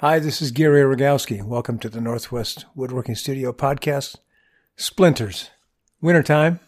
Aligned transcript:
Hi, 0.00 0.20
this 0.20 0.40
is 0.40 0.52
Gary 0.52 0.82
Rogowski. 0.82 1.42
Welcome 1.42 1.80
to 1.80 1.88
the 1.88 2.00
Northwest 2.00 2.66
Woodworking 2.76 3.16
Studio 3.16 3.52
podcast. 3.52 4.14
Splinters. 4.76 5.50
Wintertime. 6.00 6.60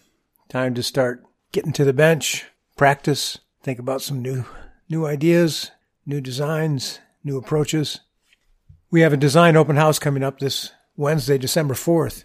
Time 0.49 0.75
to 0.75 0.83
start 0.83 1.22
getting 1.53 1.72
to 1.74 1.85
the 1.85 1.93
bench, 1.93 2.46
practice, 2.77 3.38
think 3.62 3.79
about 3.79 4.03
some 4.03 4.21
new 4.21 4.46
new 4.88 5.06
ideas, 5.06 5.71
new 6.04 6.21
designs, 6.21 6.98
new 7.22 7.38
approaches. 7.38 8.01
We 8.90 9.02
have 9.02 9.12
a 9.12 9.16
design 9.16 9.54
open 9.56 9.76
house 9.76 10.00
coming 10.00 10.24
up 10.24 10.40
this 10.40 10.72
Wednesday, 10.96 11.38
December 11.38 11.74
4th, 11.74 12.24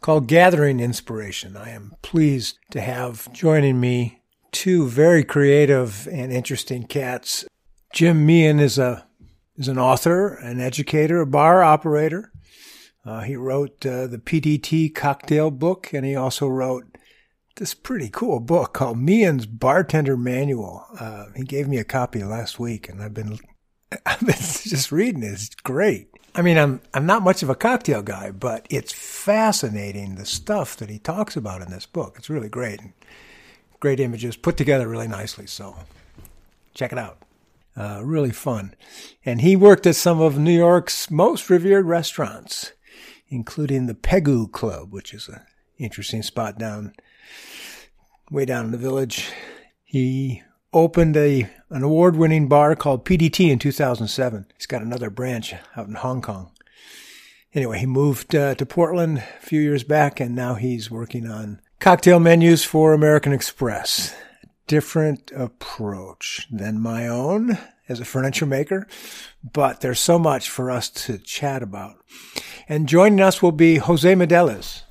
called 0.00 0.28
Gathering 0.28 0.78
Inspiration. 0.78 1.56
I 1.56 1.70
am 1.70 1.96
pleased 2.02 2.56
to 2.70 2.80
have 2.80 3.32
joining 3.32 3.80
me 3.80 4.22
two 4.52 4.86
very 4.86 5.24
creative 5.24 6.06
and 6.06 6.32
interesting 6.32 6.84
cats. 6.84 7.46
Jim 7.92 8.24
Meehan 8.24 8.60
is 8.60 8.78
a 8.78 9.09
is 9.60 9.68
an 9.68 9.78
author, 9.78 10.34
an 10.36 10.58
educator, 10.58 11.20
a 11.20 11.26
bar 11.26 11.62
operator. 11.62 12.32
Uh, 13.04 13.20
he 13.20 13.36
wrote 13.36 13.84
uh, 13.84 14.06
the 14.06 14.18
PDT 14.18 14.94
cocktail 14.94 15.50
book, 15.50 15.92
and 15.92 16.04
he 16.04 16.16
also 16.16 16.48
wrote 16.48 16.96
this 17.56 17.74
pretty 17.74 18.08
cool 18.08 18.40
book 18.40 18.72
called 18.72 18.98
Meehan's 18.98 19.44
Bartender 19.44 20.16
Manual. 20.16 20.86
Uh, 20.98 21.26
he 21.36 21.44
gave 21.44 21.68
me 21.68 21.76
a 21.76 21.84
copy 21.84 22.24
last 22.24 22.58
week, 22.58 22.88
and 22.88 23.02
I've 23.02 23.12
been 23.12 23.38
I've 24.06 24.20
been 24.20 24.34
just 24.34 24.90
reading 24.90 25.22
it. 25.22 25.32
It's 25.32 25.54
great. 25.56 26.08
I 26.34 26.40
mean, 26.40 26.56
I'm 26.56 26.80
I'm 26.94 27.04
not 27.04 27.22
much 27.22 27.42
of 27.42 27.50
a 27.50 27.54
cocktail 27.54 28.00
guy, 28.00 28.30
but 28.30 28.66
it's 28.70 28.92
fascinating 28.92 30.14
the 30.14 30.24
stuff 30.24 30.74
that 30.76 30.88
he 30.88 30.98
talks 30.98 31.36
about 31.36 31.60
in 31.60 31.70
this 31.70 31.84
book. 31.84 32.14
It's 32.16 32.30
really 32.30 32.48
great. 32.48 32.80
Great 33.78 34.00
images 34.00 34.36
put 34.36 34.56
together 34.56 34.88
really 34.88 35.08
nicely. 35.08 35.46
So 35.46 35.76
check 36.72 36.92
it 36.92 36.98
out. 36.98 37.18
Uh, 37.80 38.02
really 38.04 38.30
fun. 38.30 38.74
And 39.24 39.40
he 39.40 39.56
worked 39.56 39.86
at 39.86 39.96
some 39.96 40.20
of 40.20 40.38
New 40.38 40.54
York's 40.54 41.10
most 41.10 41.48
revered 41.48 41.86
restaurants, 41.86 42.72
including 43.28 43.86
the 43.86 43.94
Pegu 43.94 44.52
Club, 44.52 44.92
which 44.92 45.14
is 45.14 45.28
an 45.28 45.40
interesting 45.78 46.22
spot 46.22 46.58
down, 46.58 46.92
way 48.30 48.44
down 48.44 48.66
in 48.66 48.70
the 48.70 48.76
village. 48.76 49.32
He 49.82 50.42
opened 50.74 51.16
a 51.16 51.48
an 51.70 51.82
award-winning 51.82 52.48
bar 52.48 52.76
called 52.76 53.06
PDT 53.06 53.50
in 53.50 53.58
2007. 53.58 54.44
He's 54.58 54.66
got 54.66 54.82
another 54.82 55.08
branch 55.08 55.54
out 55.74 55.88
in 55.88 55.94
Hong 55.94 56.20
Kong. 56.20 56.52
Anyway, 57.54 57.78
he 57.78 57.86
moved 57.86 58.34
uh, 58.34 58.56
to 58.56 58.66
Portland 58.66 59.18
a 59.18 59.46
few 59.46 59.60
years 59.62 59.84
back, 59.84 60.20
and 60.20 60.34
now 60.34 60.54
he's 60.54 60.90
working 60.90 61.26
on 61.26 61.62
cocktail 61.78 62.20
menus 62.20 62.62
for 62.62 62.92
American 62.92 63.32
Express 63.32 64.14
different 64.70 65.32
approach 65.34 66.46
than 66.48 66.78
my 66.78 67.08
own 67.08 67.58
as 67.88 67.98
a 67.98 68.04
furniture 68.04 68.46
maker, 68.46 68.86
but 69.42 69.80
there's 69.80 69.98
so 69.98 70.16
much 70.16 70.48
for 70.48 70.70
us 70.70 70.88
to 70.88 71.18
chat 71.18 71.60
about. 71.60 71.96
And 72.68 72.88
joining 72.88 73.20
us 73.20 73.42
will 73.42 73.50
be 73.50 73.78
Jose 73.78 74.14
Medeles. 74.14 74.82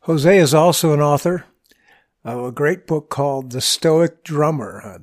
Jose 0.00 0.36
is 0.36 0.52
also 0.52 0.92
an 0.92 1.00
author 1.00 1.44
of 2.24 2.44
a 2.44 2.50
great 2.50 2.88
book 2.88 3.08
called 3.08 3.52
The 3.52 3.60
Stoic 3.60 4.24
Drummer, 4.24 5.00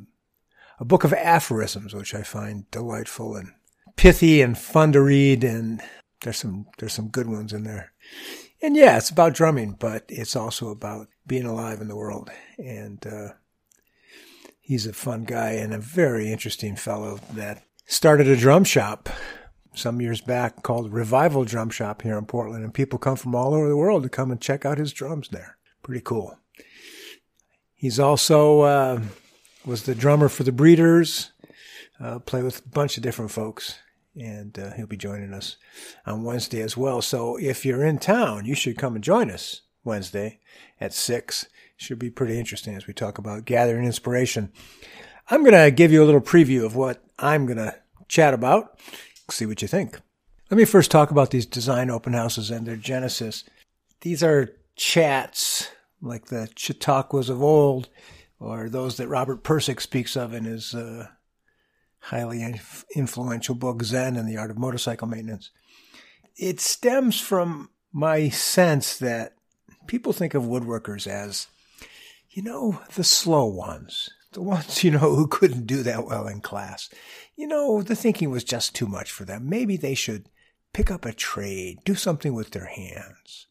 a, 0.78 0.84
book 0.84 1.06
of 1.06 1.14
aphorisms, 1.14 1.96
which 1.96 2.14
I 2.14 2.24
find 2.24 2.70
delightful 2.70 3.34
and 3.38 3.54
pithy 3.96 4.42
and 4.42 4.58
fun 4.58 4.92
to 4.92 5.02
read. 5.02 5.46
And 5.46 5.82
there's 6.24 6.40
some, 6.40 6.66
there's 6.80 6.92
some 6.92 7.08
good 7.08 7.30
ones 7.30 7.54
in 7.54 7.64
there. 7.64 7.94
And 8.62 8.76
yeah, 8.76 8.98
it's 8.98 9.10
about 9.10 9.36
drumming, 9.36 9.78
but 9.80 10.04
it's 10.10 10.36
also 10.36 10.68
about 10.68 11.08
being 11.26 11.46
alive 11.46 11.80
in 11.80 11.88
the 11.88 11.96
world. 11.96 12.30
And, 12.58 13.08
uh, 13.08 13.30
he's 14.68 14.86
a 14.86 14.92
fun 14.92 15.24
guy 15.24 15.52
and 15.52 15.74
a 15.74 15.80
very 15.80 16.30
interesting 16.30 16.76
fellow 16.76 17.22
that 17.32 17.64
started 17.86 18.28
a 18.28 18.36
drum 18.36 18.66
shop 18.66 19.08
some 19.74 20.02
years 20.02 20.20
back 20.20 20.62
called 20.62 20.92
Revival 20.92 21.46
Drum 21.46 21.70
Shop 21.70 22.02
here 22.02 22.18
in 22.18 22.26
Portland, 22.26 22.66
and 22.66 22.74
people 22.74 23.00
come 23.00 23.16
from 23.16 23.34
all 23.34 23.54
over 23.54 23.70
the 23.70 23.78
world 23.78 24.04
to 24.04 24.10
come 24.10 24.30
and 24.30 24.42
check 24.42 24.66
out 24.66 24.78
his 24.78 24.92
drums 24.92 25.30
there. 25.30 25.58
Pretty 25.84 26.02
cool. 26.02 26.38
He's 27.76 27.98
also 27.98 28.62
uh, 28.62 29.02
was 29.66 29.84
the 29.84 29.96
drummer 29.96 30.28
for 30.28 30.44
the 30.44 30.52
Breeders. 30.52 31.32
Uh, 32.00 32.20
play 32.20 32.44
with 32.44 32.66
a 32.66 32.70
bunch 32.70 32.98
of 32.98 33.04
different 33.04 33.32
folks, 33.32 33.80
and 34.20 34.60
uh, 34.60 34.74
he'll 34.74 34.86
be 34.86 34.98
joining 34.98 35.34
us 35.34 35.56
on 36.06 36.24
Wednesday 36.24 36.62
as 36.62 36.76
well. 36.76 37.02
So 37.02 37.38
if 37.38 37.66
you're 37.66 37.86
in 37.86 38.00
town, 38.00 38.46
you 38.46 38.54
should 38.54 38.78
come 38.78 38.96
and 38.96 39.04
join 39.04 39.32
us 39.32 39.62
Wednesday 39.88 40.40
at 40.80 40.94
six 40.94 41.48
should 41.76 41.98
be 41.98 42.12
pretty 42.12 42.38
interesting 42.38 42.76
as 42.76 42.86
we 42.86 42.94
talk 42.94 43.18
about 43.18 43.46
gathering 43.46 43.86
inspiration. 43.86 44.52
I'm 45.30 45.44
going 45.44 45.54
to 45.54 45.72
give 45.72 45.92
you 45.92 46.04
a 46.04 46.06
little 46.06 46.22
preview 46.22 46.66
of 46.66 46.76
what 46.76 47.04
I'm 47.18 47.46
going 47.46 47.58
to 47.58 47.76
chat 48.08 48.34
about. 48.34 48.80
See 49.32 49.46
what 49.46 49.62
you 49.62 49.68
think. 49.68 50.00
Let 50.50 50.58
me 50.58 50.66
first 50.66 50.92
talk 50.92 51.12
about 51.12 51.32
these 51.32 51.46
design 51.46 51.90
open 51.90 52.14
houses 52.14 52.52
and 52.52 52.66
their 52.66 52.78
genesis. 52.78 53.44
These 54.02 54.24
are 54.24 54.50
chats 54.76 55.70
like 56.02 56.28
the 56.28 56.50
Chautauquas 56.56 57.30
of 57.30 57.42
old, 57.42 57.90
or 58.40 58.70
those 58.70 58.98
that 58.98 59.08
Robert 59.08 59.44
Pirsig 59.44 59.82
speaks 59.82 60.16
of 60.16 60.34
in 60.34 60.46
his 60.46 60.74
uh, 60.74 61.08
highly 62.00 62.46
influential 62.96 63.56
book 63.56 63.84
Zen 63.84 64.16
and 64.16 64.30
the 64.30 64.38
Art 64.38 64.52
of 64.52 64.58
Motorcycle 64.58 65.08
Maintenance. 65.08 65.50
It 66.36 66.60
stems 66.60 67.20
from 67.20 67.72
my 67.92 68.30
sense 68.30 68.98
that 69.00 69.34
people 69.88 70.14
think 70.14 70.34
of 70.34 70.44
woodworkers 70.44 71.08
as 71.08 71.48
you 72.38 72.44
know, 72.44 72.82
the 72.94 73.04
slow 73.04 73.46
ones, 73.46 74.12
the 74.34 74.44
ones, 74.44 74.84
you 74.84 74.92
know, 74.92 75.16
who 75.16 75.28
couldn't 75.28 75.66
do 75.66 75.82
that 75.84 76.06
well 76.06 76.28
in 76.28 76.42
class. 76.42 76.90
You 77.36 77.48
know, 77.48 77.82
the 77.82 77.96
thinking 77.96 78.30
was 78.30 78.44
just 78.44 78.76
too 78.76 78.88
much 78.88 79.12
for 79.12 79.26
them. 79.26 79.50
Maybe 79.50 79.76
they 79.76 79.96
should 79.96 80.30
pick 80.72 80.92
up 80.92 81.06
a 81.06 81.14
trade, 81.14 81.80
do 81.84 81.96
something 81.96 82.36
with 82.36 82.52
their 82.52 82.66
hands. 82.66 83.48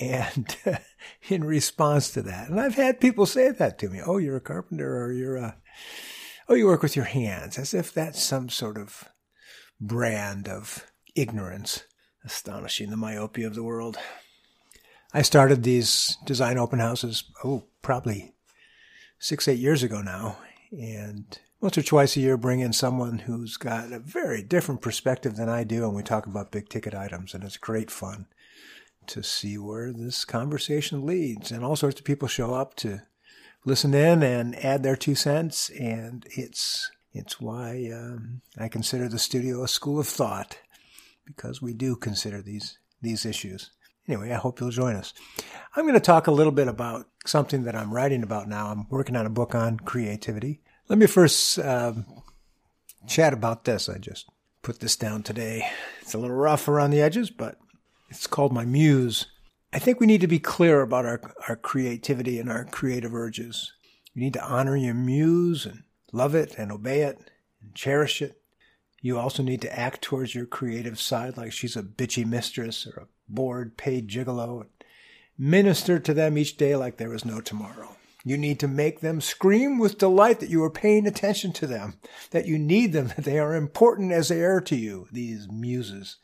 And 0.00 0.56
in 1.28 1.44
response 1.44 2.10
to 2.12 2.22
that, 2.22 2.50
and 2.50 2.60
I've 2.60 2.74
had 2.74 3.00
people 3.00 3.26
say 3.26 3.50
that 3.50 3.78
to 3.78 3.88
me, 3.88 4.00
oh, 4.04 4.18
you're 4.18 4.36
a 4.36 4.40
carpenter 4.40 5.04
or 5.04 5.12
you're 5.12 5.36
a, 5.36 5.56
oh, 6.48 6.54
you 6.54 6.66
work 6.66 6.82
with 6.82 6.96
your 6.96 7.04
hands, 7.04 7.58
as 7.58 7.72
if 7.72 7.92
that's 7.92 8.20
some 8.20 8.48
sort 8.48 8.76
of 8.76 9.08
brand 9.80 10.48
of 10.48 10.86
ignorance. 11.14 11.84
Astonishing 12.24 12.90
the 12.90 12.96
myopia 12.96 13.46
of 13.46 13.54
the 13.54 13.62
world. 13.62 13.96
I 15.12 15.22
started 15.22 15.62
these 15.62 16.18
design 16.26 16.58
open 16.58 16.80
houses, 16.80 17.24
oh, 17.42 17.64
probably 17.80 18.34
six, 19.18 19.48
eight 19.48 19.58
years 19.58 19.82
ago 19.82 20.02
now. 20.02 20.38
And 20.70 21.38
once 21.60 21.78
or 21.78 21.82
twice 21.82 22.16
a 22.16 22.20
year, 22.20 22.36
bring 22.36 22.60
in 22.60 22.74
someone 22.74 23.20
who's 23.20 23.56
got 23.56 23.90
a 23.92 23.98
very 23.98 24.42
different 24.42 24.82
perspective 24.82 25.36
than 25.36 25.48
I 25.48 25.64
do. 25.64 25.84
And 25.84 25.94
we 25.94 26.02
talk 26.02 26.26
about 26.26 26.52
big 26.52 26.68
ticket 26.68 26.94
items. 26.94 27.32
And 27.32 27.42
it's 27.42 27.56
great 27.56 27.90
fun 27.90 28.26
to 29.06 29.22
see 29.22 29.56
where 29.56 29.92
this 29.92 30.26
conversation 30.26 31.06
leads. 31.06 31.50
And 31.50 31.64
all 31.64 31.76
sorts 31.76 31.98
of 31.98 32.04
people 32.04 32.28
show 32.28 32.54
up 32.54 32.74
to 32.76 33.02
listen 33.64 33.94
in 33.94 34.22
and 34.22 34.54
add 34.62 34.82
their 34.82 34.96
two 34.96 35.14
cents. 35.14 35.70
And 35.70 36.26
it's, 36.30 36.90
it's 37.14 37.40
why 37.40 37.90
um, 37.94 38.42
I 38.58 38.68
consider 38.68 39.08
the 39.08 39.18
studio 39.18 39.62
a 39.62 39.68
school 39.68 39.98
of 39.98 40.06
thought 40.06 40.58
because 41.24 41.62
we 41.62 41.72
do 41.72 41.96
consider 41.96 42.42
these, 42.42 42.78
these 43.00 43.24
issues. 43.24 43.70
Anyway, 44.08 44.32
I 44.32 44.36
hope 44.36 44.58
you'll 44.58 44.70
join 44.70 44.96
us. 44.96 45.12
I'm 45.76 45.84
going 45.84 45.94
to 45.94 46.00
talk 46.00 46.26
a 46.26 46.32
little 46.32 46.52
bit 46.52 46.66
about 46.66 47.06
something 47.26 47.64
that 47.64 47.76
I'm 47.76 47.92
writing 47.92 48.22
about 48.22 48.48
now. 48.48 48.68
I'm 48.68 48.88
working 48.88 49.16
on 49.16 49.26
a 49.26 49.30
book 49.30 49.54
on 49.54 49.78
creativity. 49.78 50.62
Let 50.88 50.98
me 50.98 51.06
first 51.06 51.58
um, 51.58 52.06
chat 53.06 53.34
about 53.34 53.64
this. 53.64 53.88
I 53.88 53.98
just 53.98 54.26
put 54.62 54.80
this 54.80 54.96
down 54.96 55.22
today. 55.22 55.68
It's 56.00 56.14
a 56.14 56.18
little 56.18 56.36
rough 56.36 56.68
around 56.68 56.90
the 56.90 57.02
edges, 57.02 57.30
but 57.30 57.58
it's 58.08 58.26
called 58.26 58.52
My 58.52 58.64
Muse. 58.64 59.26
I 59.74 59.78
think 59.78 60.00
we 60.00 60.06
need 60.06 60.22
to 60.22 60.26
be 60.26 60.38
clear 60.38 60.80
about 60.80 61.04
our, 61.04 61.20
our 61.46 61.56
creativity 61.56 62.38
and 62.38 62.50
our 62.50 62.64
creative 62.64 63.14
urges. 63.14 63.74
You 64.14 64.22
need 64.22 64.32
to 64.32 64.44
honor 64.44 64.74
your 64.74 64.94
muse 64.94 65.66
and 65.66 65.82
love 66.12 66.34
it 66.34 66.54
and 66.56 66.72
obey 66.72 67.02
it 67.02 67.30
and 67.60 67.74
cherish 67.74 68.22
it. 68.22 68.40
You 69.02 69.18
also 69.18 69.42
need 69.42 69.60
to 69.62 69.78
act 69.78 70.00
towards 70.00 70.34
your 70.34 70.46
creative 70.46 70.98
side 70.98 71.36
like 71.36 71.52
she's 71.52 71.76
a 71.76 71.82
bitchy 71.82 72.24
mistress 72.24 72.86
or 72.86 73.02
a 73.02 73.06
bored 73.28 73.76
paid 73.76 74.08
gigolo. 74.08 74.66
Minister 75.36 75.98
to 75.98 76.14
them 76.14 76.36
each 76.36 76.56
day 76.56 76.74
like 76.74 76.96
there 76.96 77.14
is 77.14 77.24
no 77.24 77.40
tomorrow. 77.40 77.96
You 78.24 78.36
need 78.36 78.60
to 78.60 78.68
make 78.68 79.00
them 79.00 79.20
scream 79.20 79.78
with 79.78 79.98
delight 79.98 80.40
that 80.40 80.50
you 80.50 80.62
are 80.64 80.70
paying 80.70 81.06
attention 81.06 81.52
to 81.54 81.66
them, 81.66 81.94
that 82.30 82.46
you 82.46 82.58
need 82.58 82.92
them, 82.92 83.06
that 83.16 83.24
they 83.24 83.38
are 83.38 83.54
important 83.54 84.12
as 84.12 84.28
they 84.28 84.42
are 84.42 84.60
to 84.62 84.76
you, 84.76 85.08
these 85.12 85.48
muses. 85.50 86.16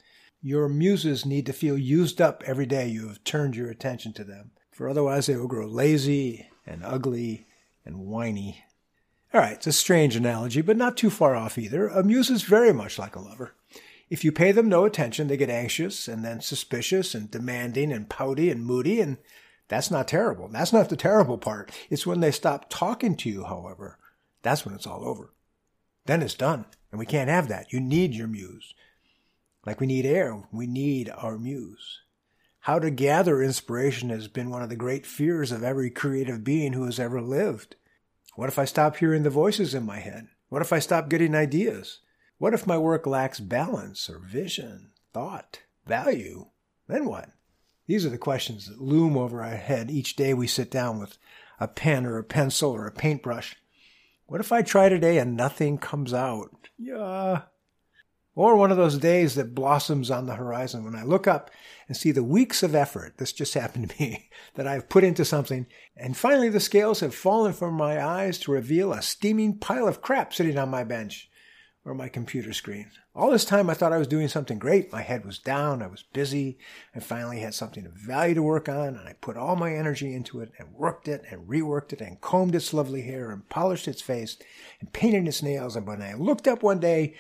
Your 0.43 0.69
muses 0.69 1.25
need 1.25 1.47
to 1.47 1.53
feel 1.53 1.79
used 1.79 2.21
up 2.21 2.43
every 2.45 2.67
day 2.67 2.89
you 2.89 3.09
have 3.09 3.25
turned 3.25 3.57
your 3.57 3.71
attention 3.71 4.13
to 4.15 4.25
them, 4.25 4.51
for 4.71 4.89
otherwise 4.89 5.27
they 5.27 5.37
will 5.37 5.47
grow 5.47 5.67
lazy 5.67 6.49
and 6.67 6.85
ugly 6.85 7.47
and 7.87 7.99
whiny. 7.99 8.65
All 9.33 9.41
right, 9.41 9.55
it's 9.55 9.67
a 9.67 9.73
strange 9.73 10.17
analogy, 10.17 10.61
but 10.61 10.77
not 10.77 10.97
too 10.97 11.11
far 11.11 11.35
off 11.35 11.57
either. 11.57 11.89
A 11.89 12.05
muse 12.05 12.31
is 12.31 12.43
very 12.43 12.73
much 12.73 12.99
like 12.99 13.17
a 13.17 13.21
lover. 13.21 13.55
If 14.11 14.25
you 14.25 14.33
pay 14.33 14.53
them 14.53 14.69
no 14.69 14.85
attention, 14.85 15.29
they 15.29 15.37
get 15.37 15.51
anxious 15.51 16.09
and 16.09 16.25
then 16.25 16.41
suspicious 16.41 17.15
and 17.15 17.31
demanding 17.31 17.93
and 17.93 18.09
pouty 18.09 18.51
and 18.51 18.65
moody. 18.65 19.01
And 19.01 19.19
that's 19.69 19.91
not 19.91 20.09
terrible. 20.09 20.49
That's 20.49 20.73
not 20.73 20.89
the 20.89 20.97
terrible 20.97 21.39
part. 21.39 21.73
It's 21.91 22.07
when 22.07 22.21
they 22.21 22.31
stop 22.31 22.69
talking 22.69 23.17
to 23.17 23.31
you, 23.31 23.45
however. 23.45 23.99
That's 24.43 24.65
when 24.65 24.75
it's 24.75 24.87
all 24.87 25.05
over. 25.05 25.33
Then 26.07 26.23
it's 26.23 26.35
done. 26.35 26.67
And 26.91 26.99
we 26.99 27.07
can't 27.07 27.31
have 27.31 27.49
that. 27.49 27.73
You 27.73 27.81
need 27.81 28.15
your 28.15 28.29
muse. 28.29 28.75
Like 29.67 29.81
we 29.81 29.87
need 29.87 30.05
air, 30.05 30.43
we 30.53 30.67
need 30.67 31.11
our 31.11 31.39
muse. 31.39 32.03
How 32.61 32.79
to 32.79 32.91
gather 32.91 33.43
inspiration 33.43 34.11
has 34.11 34.29
been 34.29 34.51
one 34.51 34.63
of 34.63 34.69
the 34.69 34.77
great 34.77 35.07
fears 35.07 35.53
of 35.53 35.63
every 35.63 35.91
creative 35.91 36.45
being 36.45 36.73
who 36.73 36.85
has 36.85 37.01
ever 37.01 37.21
lived. 37.21 37.77
What 38.37 38.49
if 38.49 38.59
I 38.59 38.65
stop 38.65 38.97
hearing 38.97 39.23
the 39.23 39.31
voices 39.31 39.75
in 39.75 39.85
my 39.85 39.99
head? 39.99 40.29
What 40.49 40.63
if 40.63 40.73
I 40.73 40.79
stop 40.79 41.09
getting 41.09 41.35
ideas? 41.35 42.01
What 42.45 42.53
if 42.53 42.67
my 42.67 42.77
work 42.77 43.07
lacks 43.07 43.41
balance 43.41 44.11
or 44.11 44.19
vision, 44.19 44.91
thought, 45.15 45.61
value? 45.87 46.49
Then 46.87 47.07
what? 47.07 47.31
These 47.87 48.05
are 48.05 48.11
the 48.11 48.19
questions 48.19 48.67
that 48.67 48.83
loom 48.83 49.17
over 49.17 49.43
our 49.43 49.57
head 49.57 49.91
each 49.91 50.15
day 50.15 50.35
we 50.35 50.47
sit 50.47 50.71
down 50.71 51.01
with 51.01 51.17
a 51.59 51.67
pen 51.67 52.05
or 52.05 52.19
a 52.19 52.23
pencil 52.23 52.71
or 52.71 52.87
a 52.87 52.93
paintbrush. 52.93 53.57
What 54.27 54.43
if 54.43 54.53
I 54.53 54.61
try 54.61 54.91
today 54.91 55.17
and 55.17 55.39
nothing 55.39 55.79
comes 55.79 56.13
out? 56.13 56.69
Yeah. 56.77 57.45
Or 58.35 58.57
one 58.57 58.71
of 58.71 58.77
those 58.77 58.99
days 58.99 59.37
that 59.37 59.55
blossoms 59.55 60.11
on 60.11 60.27
the 60.27 60.35
horizon 60.35 60.85
when 60.85 60.95
I 60.97 61.03
look 61.03 61.27
up 61.27 61.51
and 61.89 61.97
see 61.97 62.13
the 62.13 62.23
weeks 62.23 62.63
of 62.63 62.75
effort, 62.75 63.17
this 63.17 63.33
just 63.33 63.55
happened 63.55 63.89
to 63.89 64.03
me, 64.03 64.29
that 64.57 64.67
I've 64.67 64.91
put 64.91 65.03
into 65.03 65.25
something, 65.25 65.67
and 65.97 66.15
finally 66.15 66.51
the 66.51 66.61
scales 66.61 67.01
have 67.01 67.15
fallen 67.15 67.55
from 67.55 67.73
my 67.73 68.05
eyes 68.05 68.39
to 68.41 68.53
reveal 68.53 68.93
a 68.93 69.01
steaming 69.01 69.57
pile 69.57 69.89
of 69.89 70.03
crap 70.03 70.35
sitting 70.35 70.59
on 70.59 70.69
my 70.69 70.85
bench 70.85 71.31
or 71.85 71.95
my 71.95 72.09
computer 72.09 72.53
screen. 72.53 72.91
All 73.15 73.31
this 73.31 73.45
time 73.45 73.69
I 73.69 73.75
thought 73.75 73.93
I 73.93 73.99
was 73.99 74.07
doing 74.07 74.29
something 74.29 74.59
great. 74.59 74.93
My 74.93 75.03
head 75.03 75.25
was 75.25 75.39
down. 75.39 75.83
I 75.83 75.87
was 75.87 76.03
busy. 76.03 76.59
I 76.95 77.01
finally 77.01 77.41
had 77.41 77.55
something 77.55 77.85
of 77.85 77.93
value 77.93 78.35
to 78.35 78.43
work 78.43 78.69
on 78.69 78.97
and 78.97 79.07
I 79.09 79.15
put 79.21 79.37
all 79.37 79.55
my 79.55 79.75
energy 79.75 80.15
into 80.15 80.41
it 80.41 80.53
and 80.59 80.73
worked 80.73 81.09
it 81.09 81.23
and 81.31 81.47
reworked 81.47 81.93
it 81.93 82.01
and 82.01 82.21
combed 82.21 82.55
its 82.55 82.73
lovely 82.73 83.03
hair 83.03 83.31
and 83.31 83.49
polished 83.49 83.87
its 83.87 84.01
face 84.01 84.39
and 84.81 84.93
painted 84.93 85.29
its 85.29 85.43
nails. 85.43 85.77
And 85.77 85.87
when 85.87 86.01
I 86.01 86.15
looked 86.15 86.49
up 86.49 86.63
one 86.63 86.81
day, 86.81 87.15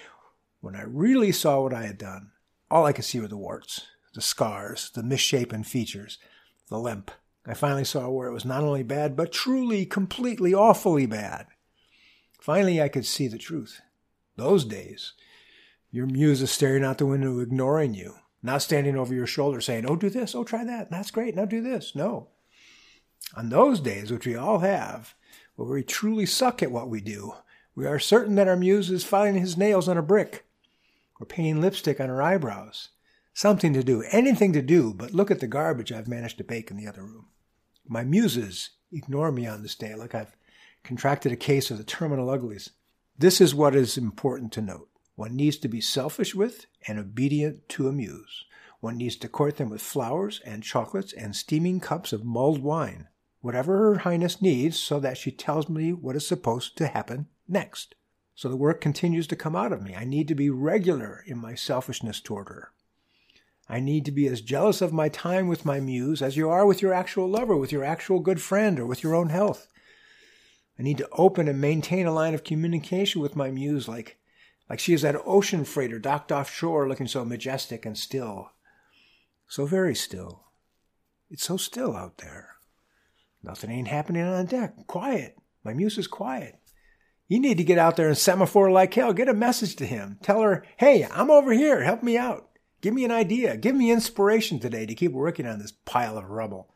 when 0.61 0.75
I 0.75 0.83
really 0.83 1.31
saw 1.31 1.61
what 1.61 1.75
I 1.75 1.83
had 1.83 1.99
done, 1.99 2.31
all 2.71 2.87
I 2.87 2.93
could 2.93 3.05
see 3.05 3.21
were 3.21 3.29
the 3.29 3.37
warts, 3.37 3.87
the 4.15 4.23
scars, 4.23 4.91
the 4.95 5.03
misshapen 5.03 5.63
features, 5.63 6.19
the 6.69 6.79
limp. 6.79 7.11
I 7.47 7.53
finally 7.53 7.85
saw 7.85 8.09
where 8.09 8.29
it 8.29 8.33
was 8.33 8.47
not 8.47 8.65
only 8.65 8.83
bad, 8.83 9.15
but 9.15 9.31
truly, 9.31 9.85
completely, 9.85 10.55
awfully 10.55 11.05
bad. 11.05 11.49
Finally, 12.41 12.81
I 12.81 12.89
could 12.89 13.05
see 13.05 13.29
the 13.29 13.37
truth. 13.37 13.81
Those 14.37 14.65
days, 14.65 15.13
your 15.91 16.07
muse 16.07 16.43
is 16.43 16.51
staring 16.51 16.85
out 16.85 16.99
the 16.99 17.07
window, 17.07 17.39
ignoring 17.39 17.95
you, 17.95 18.17
not 18.43 18.63
standing 18.63 18.97
over 18.97 19.15
your 19.15 19.27
shoulder 19.27 19.61
saying, 19.61 19.87
Oh, 19.87 19.97
do 19.97 20.11
this. 20.11 20.35
Oh, 20.35 20.45
try 20.45 20.65
that. 20.65 20.91
That's 20.91 21.11
great. 21.11 21.35
Now 21.35 21.45
do 21.45 21.63
this. 21.63 21.95
No. 21.95 22.29
On 23.37 23.49
those 23.49 23.81
days, 23.81 24.11
which 24.11 24.27
we 24.27 24.37
all 24.37 24.59
have, 24.59 25.15
where 25.57 25.69
we 25.69 25.83
truly 25.83 26.27
suck 26.27 26.63
at 26.63 26.71
what 26.71 26.89
we 26.89 27.01
do, 27.01 27.35
we 27.75 27.87
are 27.87 27.99
certain 27.99 28.35
that 28.37 28.49
our 28.49 28.57
muse 28.57 28.91
is 28.91 29.05
filing 29.05 29.37
his 29.37 29.57
nails 29.57 29.89
on 29.89 29.97
a 29.97 30.03
brick 30.03 30.45
or 31.21 31.27
painting 31.27 31.61
lipstick 31.61 32.01
on 32.01 32.09
her 32.09 32.23
eyebrows. 32.23 32.91
Something 33.33 33.73
to 33.73 33.83
do, 33.83 34.05
anything 34.11 34.53
to 34.53 34.63
do, 34.63 34.95
but 34.95 35.13
look 35.13 35.31
at 35.31 35.41
the 35.41 35.49
garbage 35.49 35.91
I've 35.91 36.07
managed 36.07 36.39
to 36.39 36.45
bake 36.45 36.71
in 36.71 36.77
the 36.77 36.87
other 36.87 37.03
room. 37.03 37.27
My 37.87 38.05
muses 38.05 38.71
ignore 38.93 39.33
me 39.33 39.47
on 39.47 39.63
this 39.63 39.75
day 39.75 39.95
like 39.95 40.15
I've 40.15 40.37
contracted 40.85 41.33
a 41.33 41.37
case 41.37 41.71
of 41.71 41.79
the 41.79 41.85
terminal 41.85 42.31
uglies. 42.31 42.71
This 43.17 43.41
is 43.41 43.55
what 43.55 43.77
is 43.77 43.97
important 43.97 44.53
to 44.53 44.61
note. 44.61 44.89
One 45.15 45.37
needs 45.37 45.57
to 45.59 45.69
be 45.69 45.81
selfish 45.81 46.35
with 46.35 46.67
and 46.89 46.99
obedient 46.99 47.69
to 47.71 47.87
a 47.87 47.93
muse. 47.93 48.45
One 48.81 48.97
needs 48.97 49.15
to 49.17 49.29
court 49.29 49.57
them 49.57 49.71
with 49.71 49.81
flowers 49.81 50.41
and 50.45 50.65
chocolates 50.65 51.13
and 51.13 51.37
steaming 51.37 51.79
cups 51.79 52.13
of 52.13 52.25
mulled 52.25 52.61
wine, 52.61 53.07
whatever 53.41 53.79
Her 53.79 53.99
Highness 53.99 54.43
needs, 54.43 54.77
so 54.79 54.99
that 54.99 55.17
she 55.17 55.31
tells 55.31 55.69
me 55.69 55.93
what 55.93 56.17
is 56.17 56.27
supposed 56.27 56.77
to 56.79 56.89
happen 56.89 57.29
next. 57.47 57.95
So 58.35 58.49
the 58.49 58.57
work 58.57 58.81
continues 58.81 59.29
to 59.29 59.37
come 59.37 59.55
out 59.55 59.73
of 59.73 59.81
me. 59.81 59.95
I 59.95 60.05
need 60.05 60.27
to 60.27 60.35
be 60.35 60.51
regular 60.51 61.23
in 61.25 61.39
my 61.39 61.55
selfishness 61.55 62.21
toward 62.21 62.49
her. 62.49 62.73
I 63.69 63.79
need 63.79 64.05
to 64.07 64.13
be 64.13 64.27
as 64.27 64.41
jealous 64.41 64.83
of 64.83 64.93
my 64.93 65.09
time 65.09 65.47
with 65.47 65.65
my 65.65 65.79
muse 65.79 66.21
as 66.21 66.37
you 66.37 66.51
are 66.51 66.67
with 66.67 66.83
your 66.83 66.93
actual 66.93 67.29
lover, 67.29 67.57
with 67.57 67.71
your 67.71 67.85
actual 67.85 68.19
good 68.19 68.43
friend, 68.43 68.81
or 68.81 68.87
with 68.87 69.05
your 69.05 69.15
own 69.15 69.29
health. 69.29 69.69
I 70.79 70.83
need 70.83 70.99
to 70.99 71.09
open 71.13 71.49
and 71.49 71.61
maintain 71.61 72.07
a 72.07 72.13
line 72.13 72.35
of 72.35 72.45
communication 72.45 73.21
with 73.21 73.37
my 73.37 73.51
muse 73.51 73.89
like 73.89 74.19
like 74.69 74.79
she 74.79 74.95
is 74.95 75.03
that 75.03 75.21
ocean 75.27 75.65
freighter 75.65 75.99
docked 75.99 76.33
offshore 76.33 76.89
looking 76.89 77.07
so 77.07 77.25
majestic 77.25 77.85
and 77.85 77.99
still. 77.99 78.51
So 79.47 79.67
very 79.67 79.95
still. 79.95 80.45
It's 81.31 81.45
so 81.45 81.57
still 81.57 81.95
out 81.95 82.19
there. 82.19 82.57
Nothing 83.43 83.71
ain't 83.71 83.89
happening 83.89 84.23
on 84.23 84.47
deck. 84.47 84.87
Quiet. 84.87 85.37
My 85.65 85.75
muse 85.75 85.99
is 85.99 86.07
quiet. 86.07 86.59
You 87.29 87.41
need 87.41 87.59
to 87.59 87.65
get 87.65 87.79
out 87.79 87.97
there 87.97 88.09
and 88.09 88.17
semaphore 88.17 88.71
like 88.71 88.95
hell. 88.95 89.13
Get 89.13 89.29
a 89.29 89.35
message 89.35 89.77
to 89.77 89.87
him. 89.87 90.19
Tell 90.23 90.41
her, 90.41 90.65
hey, 90.77 91.07
I'm 91.11 91.31
over 91.31 91.53
here. 91.53 91.83
Help 91.83 92.03
me 92.03 92.17
out. 92.17 92.49
Give 92.81 92.93
me 92.93 93.05
an 93.05 93.11
idea. 93.11 93.57
Give 93.57 93.75
me 93.75 93.91
inspiration 93.91 94.61
today 94.61 94.87
to 94.87 94.95
keep 94.95 95.13
working 95.13 95.47
on 95.47 95.59
this 95.59 95.73
pile 95.73 96.19
of 96.19 96.29
rubble. 96.29 96.75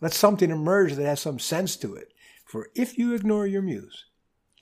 Let 0.00 0.12
something 0.12 0.50
emerge 0.50 0.94
that 0.94 1.04
has 1.04 1.20
some 1.20 1.38
sense 1.38 1.76
to 1.76 1.94
it. 1.94 2.11
For 2.52 2.68
if 2.74 2.98
you 2.98 3.14
ignore 3.14 3.46
your 3.46 3.62
muse, 3.62 4.04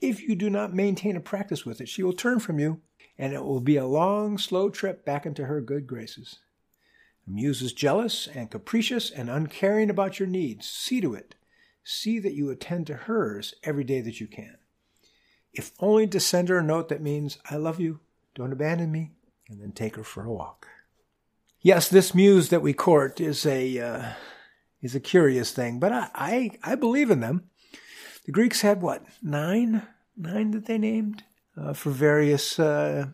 if 0.01 0.21
you 0.21 0.33
do 0.33 0.49
not 0.49 0.73
maintain 0.73 1.17
a 1.17 1.19
practice 1.19 1.65
with 1.65 1.81
it, 1.81 1.89
she 1.89 2.03
will 2.03 2.13
turn 2.13 2.39
from 2.39 2.57
you, 2.57 2.79
and 3.17 3.33
it 3.33 3.43
will 3.43 3.59
be 3.59 3.75
a 3.75 3.85
long, 3.85 4.37
slow 4.37 4.69
trip 4.69 5.03
back 5.03 5.25
into 5.25 5.43
her 5.43 5.59
good 5.59 5.87
graces. 5.87 6.39
The 7.27 7.33
muse 7.33 7.61
is 7.61 7.73
jealous 7.73 8.29
and 8.33 8.49
capricious 8.49 9.11
and 9.11 9.29
uncaring 9.29 9.89
about 9.89 10.19
your 10.19 10.29
needs. 10.29 10.69
See 10.69 11.01
to 11.01 11.13
it. 11.13 11.35
See 11.83 12.17
that 12.19 12.33
you 12.33 12.49
attend 12.49 12.87
to 12.87 12.93
hers 12.93 13.55
every 13.61 13.83
day 13.83 13.99
that 13.99 14.21
you 14.21 14.27
can. 14.27 14.55
If 15.51 15.73
only 15.81 16.07
to 16.07 16.19
send 16.21 16.47
her 16.47 16.59
a 16.59 16.63
note 16.63 16.87
that 16.87 17.01
means, 17.01 17.39
I 17.49 17.57
love 17.57 17.81
you, 17.81 17.99
don't 18.35 18.53
abandon 18.53 18.89
me, 18.89 19.11
and 19.49 19.61
then 19.61 19.73
take 19.73 19.97
her 19.97 20.05
for 20.05 20.23
a 20.23 20.31
walk. 20.31 20.65
Yes, 21.59 21.89
this 21.89 22.15
muse 22.15 22.47
that 22.51 22.61
we 22.61 22.71
court 22.71 23.19
is 23.19 23.45
a, 23.45 23.79
uh, 23.79 24.13
is 24.81 24.95
a 24.95 25.01
curious 25.01 25.51
thing, 25.51 25.77
but 25.77 25.91
I, 25.91 26.09
I, 26.15 26.51
I 26.63 26.75
believe 26.75 27.11
in 27.11 27.19
them. 27.19 27.49
The 28.25 28.31
Greeks 28.31 28.61
had 28.61 28.81
what, 28.81 29.03
nine? 29.21 29.87
Nine 30.15 30.51
that 30.51 30.65
they 30.65 30.77
named 30.77 31.23
uh, 31.57 31.73
for 31.73 31.89
various 31.89 32.59
uh, 32.59 33.07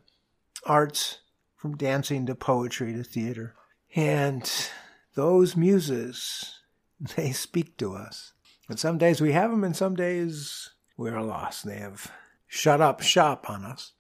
arts, 0.65 1.19
from 1.55 1.77
dancing 1.77 2.25
to 2.25 2.35
poetry 2.35 2.93
to 2.93 3.03
theater. 3.03 3.55
And 3.95 4.49
those 5.15 5.55
muses, 5.55 6.59
they 7.15 7.31
speak 7.31 7.77
to 7.77 7.95
us. 7.95 8.33
And 8.69 8.79
some 8.79 8.97
days 8.97 9.21
we 9.21 9.31
have 9.31 9.51
them, 9.51 9.63
and 9.63 9.75
some 9.75 9.95
days 9.95 10.71
we're 10.97 11.21
lost. 11.21 11.65
They 11.65 11.77
have 11.77 12.11
shut 12.47 12.81
up 12.81 13.01
shop 13.01 13.49
on 13.49 13.63
us. 13.63 13.93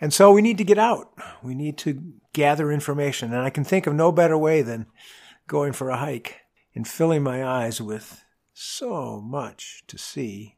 And 0.00 0.12
so 0.12 0.32
we 0.32 0.42
need 0.42 0.58
to 0.58 0.64
get 0.64 0.78
out. 0.78 1.12
We 1.42 1.54
need 1.54 1.78
to 1.78 2.14
gather 2.32 2.72
information. 2.72 3.32
And 3.32 3.42
I 3.42 3.50
can 3.50 3.62
think 3.64 3.86
of 3.86 3.94
no 3.94 4.10
better 4.10 4.36
way 4.36 4.62
than 4.62 4.86
going 5.46 5.72
for 5.72 5.90
a 5.90 5.96
hike 5.96 6.40
and 6.74 6.86
filling 6.86 7.22
my 7.22 7.44
eyes 7.44 7.80
with 7.80 8.21
so 8.54 9.20
much 9.20 9.82
to 9.86 9.98
see. 9.98 10.56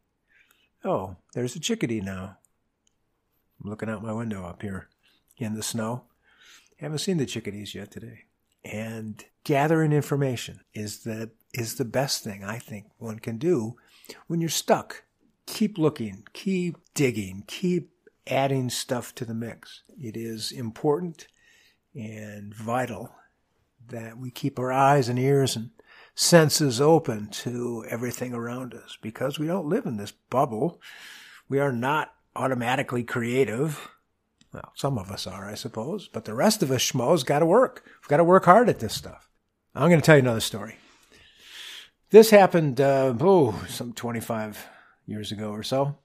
Oh, 0.85 1.17
there's 1.35 1.57
a 1.57 1.61
chickadee 1.61 2.01
now. 2.01 2.39
I'm 3.63 3.71
looking 3.71 3.89
out 3.89 4.03
my 4.03 4.13
window 4.13 4.45
up 4.45 4.63
here 4.63 4.89
in 5.39 5.55
the 5.55 5.63
snow. 5.63 6.05
Haven't 6.79 6.99
seen 6.99 7.19
the 7.19 7.27
chickadees 7.27 7.75
yet 7.75 7.91
today. 7.91 8.25
And 8.65 9.25
gathering 9.45 9.93
information 9.93 10.61
is 10.73 11.05
the 11.05 11.31
is 11.53 11.77
the 11.77 11.85
best 11.85 12.25
thing 12.25 12.43
I 12.43 12.59
think 12.59 12.87
one 12.99 13.21
can 13.21 13.39
do 13.39 13.77
when 14.27 14.41
you're 14.41 14.51
stuck. 14.51 15.05
Keep 15.47 15.79
looking, 15.79 16.25
keep 16.33 16.79
digging, 16.95 17.45
keep 17.47 17.91
adding 18.27 18.71
stuff 18.71 19.15
to 19.15 19.25
the 19.25 19.35
mix. 19.35 19.83
It 20.01 20.17
is 20.17 20.51
important 20.51 21.29
and 21.95 22.55
vital 22.55 23.15
that 23.89 24.19
we 24.19 24.31
keep 24.31 24.59
our 24.59 24.73
eyes 24.73 25.09
and 25.09 25.19
ears 25.19 25.55
and 25.55 25.71
senses 26.15 26.81
open 26.81 27.29
to 27.29 27.85
everything 27.89 28.33
around 28.33 28.75
us 28.75 28.97
because 29.01 29.39
we 29.39 29.47
don't 29.47 29.69
live 29.69 29.87
in 29.87 29.97
this 29.97 30.13
bubble. 30.31 30.81
We 31.49 31.59
are 31.59 31.73
not 31.73 32.15
automatically 32.37 33.03
creative. 33.03 33.91
Well, 34.53 34.73
some 34.75 34.99
of 34.99 35.11
us 35.11 35.27
are, 35.27 35.49
I 35.49 35.55
suppose, 35.55 36.09
but 36.09 36.25
the 36.25 36.35
rest 36.35 36.63
of 36.63 36.71
us 36.71 36.83
schmoes 36.83 37.27
got 37.27 37.41
to 37.41 37.47
work. 37.47 37.83
We've 37.85 38.09
got 38.09 38.19
to 38.19 38.25
work 38.25 38.45
hard 38.45 38.69
at 38.69 38.79
this 38.79 38.95
stuff. 38.95 39.29
I'm 39.75 39.89
going 39.89 40.01
to 40.01 40.07
tell 40.07 40.17
you 40.17 40.23
another 40.23 40.41
story. 40.41 40.77
This 42.11 42.31
happened, 42.31 42.81
uh, 42.81 43.13
oh, 43.19 43.65
some 43.69 43.93
25 43.93 44.69
years 45.07 45.33
ago 45.33 45.51
or 45.51 45.65
so. 45.65 45.99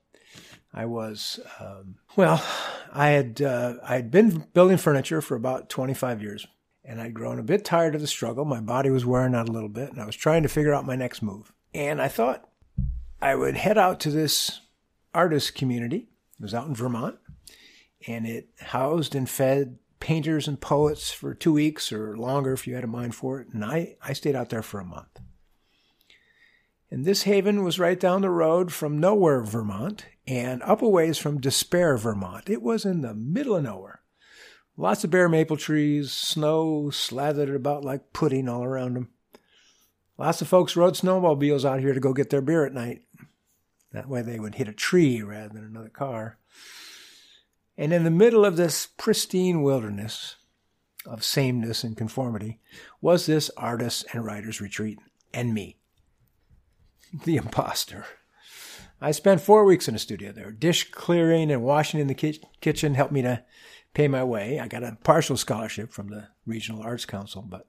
I 0.74 0.86
was, 0.86 1.40
um, 1.60 1.96
well, 2.16 2.44
I 2.92 3.10
had, 3.10 3.42
uh, 3.42 3.76
I 3.84 3.96
had 3.96 4.10
been 4.10 4.48
building 4.54 4.78
furniture 4.78 5.22
for 5.22 5.36
about 5.36 5.70
25 5.70 6.22
years 6.24 6.48
and 6.84 7.02
I'd 7.02 7.14
grown 7.14 7.40
a 7.40 7.44
bit 7.44 7.66
tired 7.66 7.96
of 7.96 8.02
the 8.02 8.08
struggle. 8.08 8.46
My 8.46 8.62
body 8.62 8.90
was 8.90 9.06
wearing 9.06 9.36
out 9.36 9.50
a 9.50 9.52
little 9.52 9.70
bit, 9.70 9.92
and 9.92 10.02
I 10.02 10.06
was 10.06 10.16
trying 10.16 10.44
to 10.44 10.50
figure 10.50 10.74
out 10.74 10.86
my 10.86 10.96
next 10.96 11.22
move. 11.22 11.52
And 11.74 12.02
I 12.02 12.08
thought 12.08 12.50
I 13.22 13.36
would 13.36 13.58
head 13.58 13.78
out 13.78 14.00
to 14.02 14.12
this 14.12 14.62
artist 15.14 15.56
community. 15.56 16.10
It 16.40 16.44
was 16.44 16.54
out 16.54 16.68
in 16.68 16.76
Vermont, 16.76 17.18
and 18.08 18.26
it 18.26 18.50
housed 18.60 19.14
and 19.16 19.30
fed 19.30 19.78
painters 20.00 20.48
and 20.48 20.62
poets 20.62 21.12
for 21.12 21.34
two 21.34 21.52
weeks 21.52 21.92
or 21.92 22.18
longer 22.18 22.54
if 22.54 22.66
you 22.66 22.76
had 22.76 22.84
a 22.84 22.88
mind 22.88 23.14
for 23.14 23.42
it. 23.42 23.50
And 23.54 23.64
I, 23.66 23.98
I 24.02 24.14
stayed 24.14 24.36
out 24.36 24.50
there 24.50 24.64
for 24.64 24.80
a 24.80 24.86
month. 24.86 25.20
And 26.92 27.06
this 27.06 27.24
haven 27.24 27.64
was 27.64 27.78
right 27.78 28.00
down 28.00 28.22
the 28.22 28.30
road 28.30 28.74
from 28.74 28.98
nowhere, 28.98 29.42
Vermont, 29.42 30.06
and 30.26 30.64
up 30.64 30.82
a 30.82 30.90
ways 30.90 31.18
from 31.18 31.40
Despair, 31.40 31.98
Vermont. 31.98 32.50
It 32.50 32.64
was 32.64 32.84
in 32.84 33.02
the 33.02 33.14
middle 33.14 33.56
of 33.56 33.64
nowhere 33.64 33.99
Lots 34.80 35.04
of 35.04 35.10
bare 35.10 35.28
maple 35.28 35.58
trees, 35.58 36.10
snow 36.10 36.90
slathered 36.90 37.54
about 37.54 37.84
like 37.84 38.14
pudding 38.14 38.48
all 38.48 38.64
around 38.64 38.94
them. 38.94 39.10
Lots 40.18 40.42
of 40.42 40.48
folks 40.48 40.78
rode 40.78 40.94
snowmobiles 40.94 41.66
out 41.66 41.82
here 41.82 41.94
to 41.94 42.00
go 42.00 42.14
get 42.14 42.30
their 42.30 42.40
beer 42.40 42.66
at 42.66 42.72
night. 42.72 43.02
That 43.92 44.08
way 44.08 44.22
they 44.22 44.40
would 44.40 44.56
hit 44.56 44.70
a 44.70 44.74
tree 44.74 45.22
rather 45.22 45.50
than 45.50 45.66
another 45.66 45.90
car. 45.90 46.38
And 47.78 47.92
in 47.92 48.06
the 48.06 48.10
middle 48.10 48.46
of 48.46 48.56
this 48.56 48.86
pristine 48.86 49.64
wilderness 49.64 50.38
of 51.06 51.26
sameness 51.26 51.84
and 51.84 51.98
conformity 51.98 52.62
was 53.02 53.26
this 53.26 53.52
artist 53.58 54.06
and 54.14 54.24
writer's 54.24 54.62
retreat 54.62 54.98
and 55.34 55.54
me, 55.54 55.76
the 57.26 57.36
impostor. 57.36 58.06
I 59.02 59.12
spent 59.12 59.42
four 59.42 59.66
weeks 59.66 59.90
in 59.90 59.96
a 59.96 60.00
studio 60.00 60.32
there. 60.32 60.52
Dish 60.52 60.90
clearing 60.92 61.52
and 61.52 61.64
washing 61.64 62.00
in 62.00 62.08
the 62.08 62.14
ki- 62.14 62.42
kitchen 62.62 62.96
helped 62.96 63.14
me 63.14 63.22
to 63.24 63.44
pay 63.94 64.08
my 64.08 64.24
way. 64.24 64.60
I 64.60 64.68
got 64.68 64.84
a 64.84 64.98
partial 65.04 65.38
scholarship 65.38 65.92
from 65.92 66.10
the 66.10 66.28
Regional 66.46 66.82
Arts 66.82 67.06
Council, 67.06 67.42
but 67.42 67.68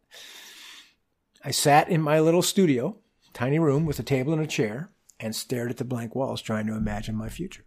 I 1.44 1.50
sat 1.50 1.88
in 1.88 2.02
my 2.02 2.20
little 2.20 2.42
studio, 2.42 2.98
tiny 3.32 3.58
room 3.58 3.86
with 3.86 3.98
a 3.98 4.04
table 4.04 4.32
and 4.32 4.42
a 4.42 4.46
chair, 4.46 4.90
and 5.18 5.34
stared 5.34 5.70
at 5.70 5.76
the 5.76 5.84
blank 5.84 6.14
walls 6.14 6.42
trying 6.42 6.66
to 6.66 6.76
imagine 6.76 7.14
my 7.14 7.28
future. 7.28 7.64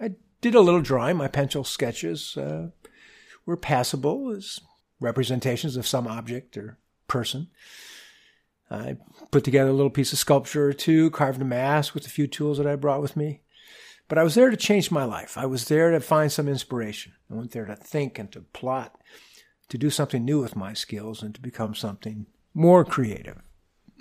I 0.00 0.12
did 0.40 0.54
a 0.54 0.60
little 0.60 0.80
drawing. 0.80 1.16
My 1.16 1.28
pencil 1.28 1.64
sketches 1.64 2.36
uh, 2.36 2.68
were 3.46 3.56
passable 3.56 4.30
as 4.30 4.60
representations 5.00 5.76
of 5.76 5.86
some 5.86 6.06
object 6.06 6.56
or 6.56 6.78
person. 7.08 7.48
I 8.70 8.98
put 9.30 9.42
together 9.42 9.70
a 9.70 9.74
little 9.74 9.90
piece 9.90 10.12
of 10.12 10.18
sculpture 10.18 10.68
or 10.68 10.72
two, 10.72 11.10
carved 11.10 11.42
a 11.42 11.44
mask 11.44 11.94
with 11.94 12.06
a 12.06 12.10
few 12.10 12.26
tools 12.26 12.58
that 12.58 12.66
I 12.66 12.76
brought 12.76 13.02
with 13.02 13.16
me. 13.16 13.42
But 14.10 14.18
I 14.18 14.24
was 14.24 14.34
there 14.34 14.50
to 14.50 14.56
change 14.56 14.90
my 14.90 15.04
life. 15.04 15.38
I 15.38 15.46
was 15.46 15.66
there 15.66 15.92
to 15.92 16.00
find 16.00 16.32
some 16.32 16.48
inspiration. 16.48 17.12
I 17.30 17.34
went 17.34 17.52
there 17.52 17.64
to 17.64 17.76
think 17.76 18.18
and 18.18 18.30
to 18.32 18.40
plot, 18.40 19.00
to 19.68 19.78
do 19.78 19.88
something 19.88 20.24
new 20.24 20.40
with 20.40 20.56
my 20.56 20.72
skills 20.72 21.22
and 21.22 21.32
to 21.36 21.40
become 21.40 21.76
something 21.76 22.26
more 22.52 22.84
creative. 22.84 23.40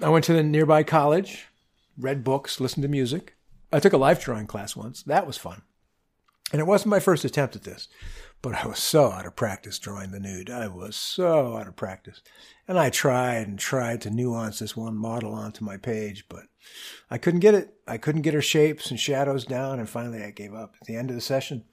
I 0.01 0.09
went 0.09 0.25
to 0.25 0.33
the 0.33 0.41
nearby 0.41 0.81
college, 0.81 1.49
read 1.95 2.23
books, 2.23 2.59
listened 2.59 2.81
to 2.81 2.89
music. 2.89 3.35
I 3.71 3.79
took 3.79 3.93
a 3.93 3.97
life 3.97 4.23
drawing 4.23 4.47
class 4.47 4.75
once. 4.75 5.03
That 5.03 5.27
was 5.27 5.37
fun. 5.37 5.61
And 6.51 6.59
it 6.59 6.67
wasn't 6.67 6.89
my 6.89 6.99
first 6.99 7.25
attempt 7.25 7.55
at 7.55 7.63
this, 7.63 7.87
but 8.41 8.55
I 8.55 8.67
was 8.67 8.79
so 8.79 9.11
out 9.11 9.25
of 9.25 9.35
practice 9.35 9.77
drawing 9.77 10.11
the 10.11 10.19
nude. 10.19 10.49
I 10.49 10.67
was 10.67 10.95
so 10.95 11.57
out 11.57 11.67
of 11.67 11.75
practice. 11.75 12.21
And 12.67 12.79
I 12.79 12.89
tried 12.89 13.47
and 13.47 13.59
tried 13.59 14.01
to 14.01 14.09
nuance 14.09 14.59
this 14.59 14.75
one 14.75 14.95
model 14.95 15.33
onto 15.33 15.63
my 15.63 15.77
page, 15.77 16.25
but 16.29 16.43
I 17.09 17.17
couldn't 17.17 17.41
get 17.41 17.55
it. 17.55 17.73
I 17.87 17.97
couldn't 17.97 18.21
get 18.23 18.33
her 18.33 18.41
shapes 18.41 18.89
and 18.89 18.99
shadows 18.99 19.45
down, 19.45 19.79
and 19.79 19.89
finally 19.89 20.23
I 20.23 20.31
gave 20.31 20.53
up. 20.53 20.75
At 20.81 20.87
the 20.87 20.95
end 20.95 21.09
of 21.09 21.15
the 21.15 21.21
session, 21.21 21.65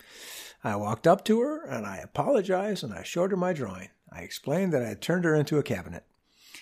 I 0.64 0.76
walked 0.76 1.06
up 1.06 1.24
to 1.26 1.40
her 1.40 1.64
and 1.64 1.86
I 1.86 1.98
apologized 1.98 2.82
and 2.82 2.92
I 2.92 3.02
showed 3.02 3.30
her 3.30 3.36
my 3.36 3.52
drawing. 3.52 3.90
I 4.12 4.20
explained 4.20 4.72
that 4.72 4.82
I 4.82 4.88
had 4.88 5.02
turned 5.02 5.24
her 5.24 5.34
into 5.34 5.58
a 5.58 5.62
cabinet. 5.62 6.04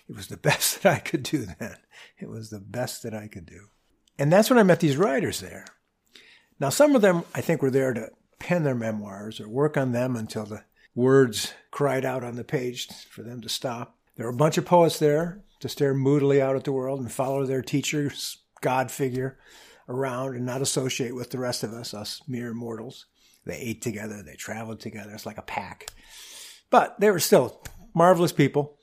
It 0.09 0.15
was 0.15 0.27
the 0.27 0.37
best 0.51 0.83
that 0.83 0.93
I 0.93 0.99
could 0.99 1.23
do 1.23 1.47
then. 1.59 1.77
It 2.19 2.29
was 2.29 2.51
the 2.51 2.61
best 2.61 3.03
that 3.03 3.15
I 3.15 3.29
could 3.29 3.47
do. 3.47 3.69
And 4.19 4.33
that's 4.33 4.51
when 4.51 4.59
I 4.59 4.63
met 4.63 4.81
these 4.81 4.97
writers 4.97 5.41
there. 5.41 5.67
Now, 6.61 6.69
some 6.69 6.95
of 6.95 7.03
them, 7.03 7.25
I 7.35 7.41
think, 7.41 7.63
were 7.63 7.71
there 7.71 7.93
to 7.93 8.11
pen 8.39 8.65
their 8.65 8.75
memoirs 8.75 9.41
or 9.41 9.49
work 9.49 9.77
on 9.77 9.93
them 9.93 10.17
until 10.17 10.45
the 10.45 10.65
words 10.95 11.53
cried 11.71 12.05
out 12.05 12.23
on 12.23 12.37
the 12.37 12.45
page 12.45 12.89
for 13.07 13.23
them 13.23 13.41
to 13.41 13.49
stop. 13.49 13.97
There 14.17 14.27
were 14.27 14.33
a 14.33 14.37
bunch 14.37 14.59
of 14.59 14.65
poets 14.65 14.99
there 14.99 15.43
to 15.61 15.69
stare 15.69 15.95
moodily 15.95 16.41
out 16.41 16.57
at 16.57 16.65
the 16.65 16.73
world 16.73 17.01
and 17.01 17.11
follow 17.11 17.45
their 17.45 17.63
teacher's 17.63 18.39
God 18.61 18.91
figure 18.91 19.39
around 19.89 20.37
and 20.37 20.47
not 20.47 20.63
associate 20.63 21.15
with 21.15 21.31
the 21.31 21.39
rest 21.39 21.63
of 21.63 21.73
us, 21.73 21.93
us 21.93 22.23
mere 22.29 22.55
mortals. 22.55 23.07
They 23.45 23.57
ate 23.57 23.83
together, 23.83 24.23
they 24.23 24.37
traveled 24.37 24.81
together. 24.81 25.11
It's 25.13 25.27
like 25.27 25.39
a 25.39 25.43
pack. 25.43 25.91
But 26.71 26.99
they 27.01 27.11
were 27.11 27.21
still 27.21 27.61
marvelous 27.93 28.33
people. 28.33 28.79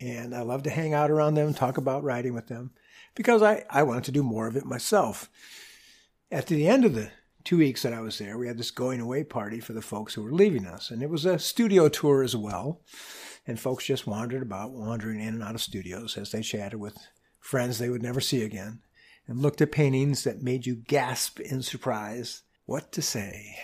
And 0.00 0.34
I 0.34 0.40
love 0.42 0.62
to 0.62 0.70
hang 0.70 0.94
out 0.94 1.10
around 1.10 1.34
them, 1.34 1.52
talk 1.52 1.76
about 1.76 2.02
writing 2.02 2.32
with 2.32 2.46
them, 2.46 2.70
because 3.14 3.42
I, 3.42 3.64
I 3.68 3.82
wanted 3.82 4.04
to 4.04 4.12
do 4.12 4.22
more 4.22 4.46
of 4.46 4.56
it 4.56 4.64
myself. 4.64 5.28
At 6.32 6.46
the 6.46 6.68
end 6.68 6.84
of 6.84 6.94
the 6.94 7.10
two 7.42 7.58
weeks 7.58 7.82
that 7.82 7.92
I 7.92 8.00
was 8.00 8.18
there, 8.18 8.38
we 8.38 8.46
had 8.46 8.56
this 8.56 8.70
going 8.70 9.00
away 9.00 9.24
party 9.24 9.58
for 9.58 9.72
the 9.72 9.82
folks 9.82 10.14
who 10.14 10.22
were 10.22 10.32
leaving 10.32 10.64
us. 10.64 10.90
And 10.90 11.02
it 11.02 11.10
was 11.10 11.24
a 11.24 11.40
studio 11.40 11.88
tour 11.88 12.22
as 12.22 12.36
well. 12.36 12.82
And 13.48 13.58
folks 13.58 13.84
just 13.84 14.06
wandered 14.06 14.42
about, 14.42 14.70
wandering 14.70 15.20
in 15.20 15.34
and 15.34 15.42
out 15.42 15.56
of 15.56 15.60
studios 15.60 16.16
as 16.16 16.30
they 16.30 16.42
chatted 16.42 16.78
with 16.78 16.96
friends 17.40 17.78
they 17.78 17.88
would 17.88 18.02
never 18.02 18.20
see 18.20 18.42
again 18.42 18.80
and 19.26 19.40
looked 19.40 19.60
at 19.60 19.72
paintings 19.72 20.22
that 20.22 20.42
made 20.42 20.66
you 20.66 20.76
gasp 20.76 21.40
in 21.40 21.62
surprise. 21.62 22.42
What 22.64 22.92
to 22.92 23.02
say? 23.02 23.56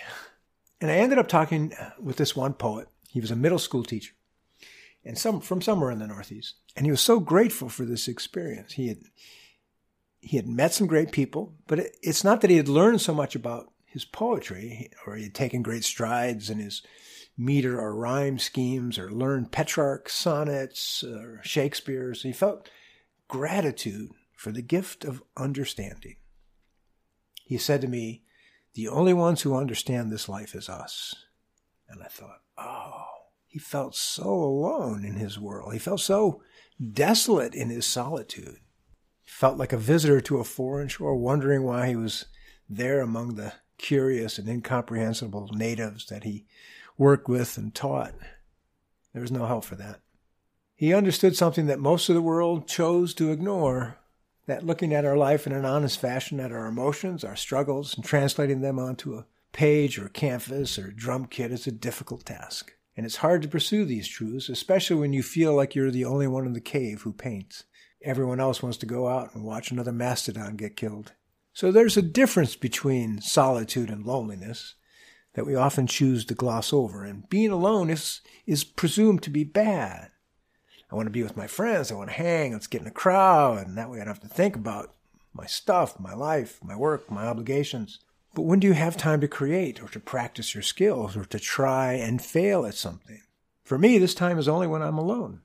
And 0.81 0.91
I 0.91 0.95
ended 0.95 1.19
up 1.19 1.29
talking 1.29 1.71
with 2.01 2.17
this 2.17 2.35
one 2.35 2.53
poet. 2.53 2.89
He 3.07 3.21
was 3.21 3.31
a 3.31 3.35
middle 3.35 3.59
school 3.59 3.83
teacher 3.83 4.13
and 5.05 5.17
some 5.17 5.39
from 5.39 5.61
somewhere 5.61 5.91
in 5.91 5.99
the 5.99 6.07
Northeast. 6.07 6.55
And 6.75 6.85
he 6.85 6.91
was 6.91 7.01
so 7.01 7.21
grateful 7.21 7.69
for 7.69 7.85
this 7.85 8.09
experience. 8.09 8.73
He 8.73 8.89
had 8.89 8.99
he 10.27 10.35
had 10.35 10.47
met 10.47 10.73
some 10.73 10.87
great 10.87 11.13
people, 11.13 11.53
but 11.67 11.79
it, 11.79 11.97
it's 12.01 12.23
not 12.23 12.41
that 12.41 12.49
he 12.49 12.57
had 12.57 12.67
learned 12.67 12.99
so 12.99 13.13
much 13.13 13.33
about 13.33 13.71
his 13.85 14.03
poetry 14.03 14.91
or 15.05 15.15
he 15.15 15.23
had 15.23 15.33
taken 15.33 15.61
great 15.61 15.85
strides 15.85 16.49
in 16.49 16.59
his 16.59 16.83
meter 17.37 17.79
or 17.79 17.95
rhyme 17.95 18.37
schemes 18.37 18.99
or 18.99 19.09
learned 19.09 19.53
Petrarch 19.53 20.09
sonnets 20.09 21.01
or 21.01 21.39
Shakespeare's. 21.43 22.23
He 22.23 22.33
felt 22.33 22.69
gratitude 23.29 24.11
for 24.35 24.51
the 24.51 24.61
gift 24.61 25.05
of 25.05 25.23
understanding. 25.37 26.17
He 27.45 27.57
said 27.57 27.79
to 27.79 27.87
me, 27.87 28.23
The 28.75 28.89
only 28.89 29.13
ones 29.13 29.43
who 29.43 29.55
understand 29.55 30.11
this 30.11 30.27
life 30.27 30.53
is 30.53 30.67
us. 30.67 31.15
And 31.87 32.03
I 32.03 32.07
thought, 32.07 32.41
oh, 32.57 33.05
he 33.45 33.59
felt 33.59 33.95
so 33.95 34.29
alone 34.29 35.05
in 35.05 35.15
his 35.15 35.39
world. 35.39 35.71
He 35.71 35.79
felt 35.79 36.01
so 36.01 36.41
desolate 36.91 37.55
in 37.55 37.69
his 37.69 37.85
solitude 37.85 38.59
felt 39.27 39.57
like 39.57 39.73
a 39.73 39.77
visitor 39.77 40.21
to 40.21 40.39
a 40.39 40.43
foreign 40.43 40.87
shore, 40.87 41.15
wondering 41.15 41.61
why 41.63 41.87
he 41.87 41.95
was 41.95 42.25
there 42.67 43.01
among 43.01 43.35
the 43.35 43.53
curious 43.77 44.39
and 44.39 44.47
incomprehensible 44.47 45.49
natives 45.53 46.07
that 46.07 46.23
he 46.23 46.45
worked 46.97 47.29
with 47.29 47.57
and 47.57 47.75
taught. 47.75 48.13
There 49.13 49.21
was 49.21 49.31
no 49.31 49.45
help 49.45 49.65
for 49.65 49.75
that. 49.75 49.99
He 50.75 50.93
understood 50.93 51.35
something 51.35 51.67
that 51.67 51.79
most 51.79 52.07
of 52.07 52.15
the 52.15 52.21
world 52.21 52.67
chose 52.67 53.13
to 53.15 53.31
ignore 53.31 53.97
that 54.45 54.65
looking 54.65 54.93
at 54.93 55.05
our 55.05 55.17
life 55.17 55.45
in 55.45 55.51
an 55.51 55.65
honest 55.65 55.99
fashion, 55.99 56.39
at 56.39 56.51
our 56.51 56.65
emotions, 56.65 57.23
our 57.23 57.35
struggles, 57.35 57.95
and 57.95 58.05
translating 58.05 58.61
them 58.61 58.79
onto 58.79 59.15
a 59.15 59.25
page 59.51 59.99
or 59.99 60.07
canvas 60.07 60.79
or 60.79 60.91
drum 60.91 61.25
kit 61.25 61.51
is 61.51 61.67
a 61.67 61.71
difficult 61.71 62.25
task. 62.25 62.73
And 62.95 63.05
it's 63.05 63.17
hard 63.17 63.41
to 63.41 63.47
pursue 63.47 63.85
these 63.85 64.07
truths, 64.07 64.49
especially 64.49 64.95
when 64.95 65.13
you 65.13 65.21
feel 65.21 65.53
like 65.53 65.75
you're 65.75 65.91
the 65.91 66.05
only 66.05 66.27
one 66.27 66.45
in 66.45 66.53
the 66.53 66.61
cave 66.61 67.01
who 67.01 67.11
paints. 67.11 67.65
Everyone 68.03 68.39
else 68.39 68.61
wants 68.61 68.77
to 68.79 68.85
go 68.85 69.07
out 69.07 69.33
and 69.33 69.43
watch 69.43 69.71
another 69.71 69.91
mastodon 69.91 70.55
get 70.55 70.75
killed. 70.75 71.13
So 71.53 71.71
there's 71.71 71.97
a 71.97 72.03
difference 72.03 72.55
between 72.55 73.21
solitude 73.21 73.89
and 73.89 74.05
loneliness 74.05 74.75
that 75.33 75.45
we 75.45 75.55
often 75.55 75.87
choose 75.87 76.25
to 76.25 76.35
gloss 76.35 76.71
over. 76.71 77.03
And 77.03 77.27
being 77.29 77.51
alone 77.51 77.89
is, 77.89 78.21
is 78.45 78.63
presumed 78.63 79.23
to 79.23 79.29
be 79.29 79.43
bad. 79.43 80.11
I 80.91 80.95
want 80.95 81.07
to 81.07 81.11
be 81.11 81.23
with 81.23 81.35
my 81.35 81.47
friends. 81.47 81.91
I 81.91 81.95
want 81.95 82.09
to 82.09 82.15
hang. 82.15 82.53
Let's 82.53 82.67
get 82.67 82.81
in 82.81 82.87
a 82.87 82.91
crowd. 82.91 83.65
And 83.65 83.77
that 83.77 83.89
way 83.89 83.97
I 83.97 84.05
don't 84.05 84.13
have 84.13 84.19
to 84.21 84.27
think 84.27 84.55
about 84.55 84.93
my 85.33 85.45
stuff, 85.45 85.99
my 85.99 86.13
life, 86.13 86.59
my 86.63 86.75
work, 86.75 87.11
my 87.11 87.25
obligations. 87.25 87.99
But 88.33 88.43
when 88.43 88.59
do 88.59 88.67
you 88.67 88.73
have 88.73 88.97
time 88.97 89.21
to 89.21 89.27
create 89.27 89.81
or 89.81 89.87
to 89.89 89.99
practice 89.99 90.53
your 90.53 90.61
skills 90.61 91.17
or 91.17 91.25
to 91.25 91.39
try 91.39 91.93
and 91.93 92.21
fail 92.21 92.65
at 92.65 92.75
something? 92.75 93.21
For 93.63 93.77
me, 93.77 93.97
this 93.97 94.13
time 94.13 94.37
is 94.37 94.47
only 94.47 94.67
when 94.67 94.81
I'm 94.81 94.97
alone. 94.97 95.41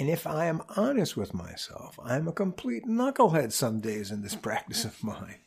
And 0.00 0.08
if 0.08 0.26
I 0.26 0.46
am 0.46 0.62
honest 0.78 1.14
with 1.14 1.34
myself, 1.34 2.00
I 2.02 2.16
am 2.16 2.26
a 2.26 2.32
complete 2.32 2.86
knucklehead 2.86 3.52
some 3.52 3.80
days 3.80 4.10
in 4.10 4.22
this 4.22 4.34
practice 4.46 4.86
of 4.86 5.04
mine. 5.04 5.40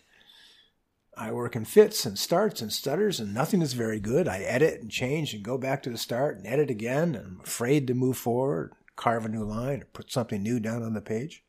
I 1.17 1.31
work 1.31 1.55
in 1.55 1.65
fits 1.65 2.05
and 2.05 2.19
starts 2.19 2.61
and 2.61 2.71
stutters, 2.71 3.19
and 3.19 3.33
nothing 3.33 3.63
is 3.63 3.73
very 3.73 3.99
good. 3.99 4.27
I 4.27 4.41
edit 4.41 4.79
and 4.79 4.91
change 4.91 5.33
and 5.33 5.43
go 5.43 5.57
back 5.57 5.81
to 5.83 5.89
the 5.89 5.97
start 5.97 6.37
and 6.37 6.45
edit 6.45 6.69
again, 6.69 7.15
and 7.15 7.25
I'm 7.25 7.41
afraid 7.43 7.87
to 7.87 7.95
move 7.95 8.15
forward, 8.15 8.73
carve 8.95 9.25
a 9.25 9.29
new 9.29 9.43
line, 9.43 9.81
or 9.81 9.85
put 9.85 10.11
something 10.11 10.43
new 10.43 10.59
down 10.59 10.83
on 10.83 10.93
the 10.93 11.01
page. 11.01 11.43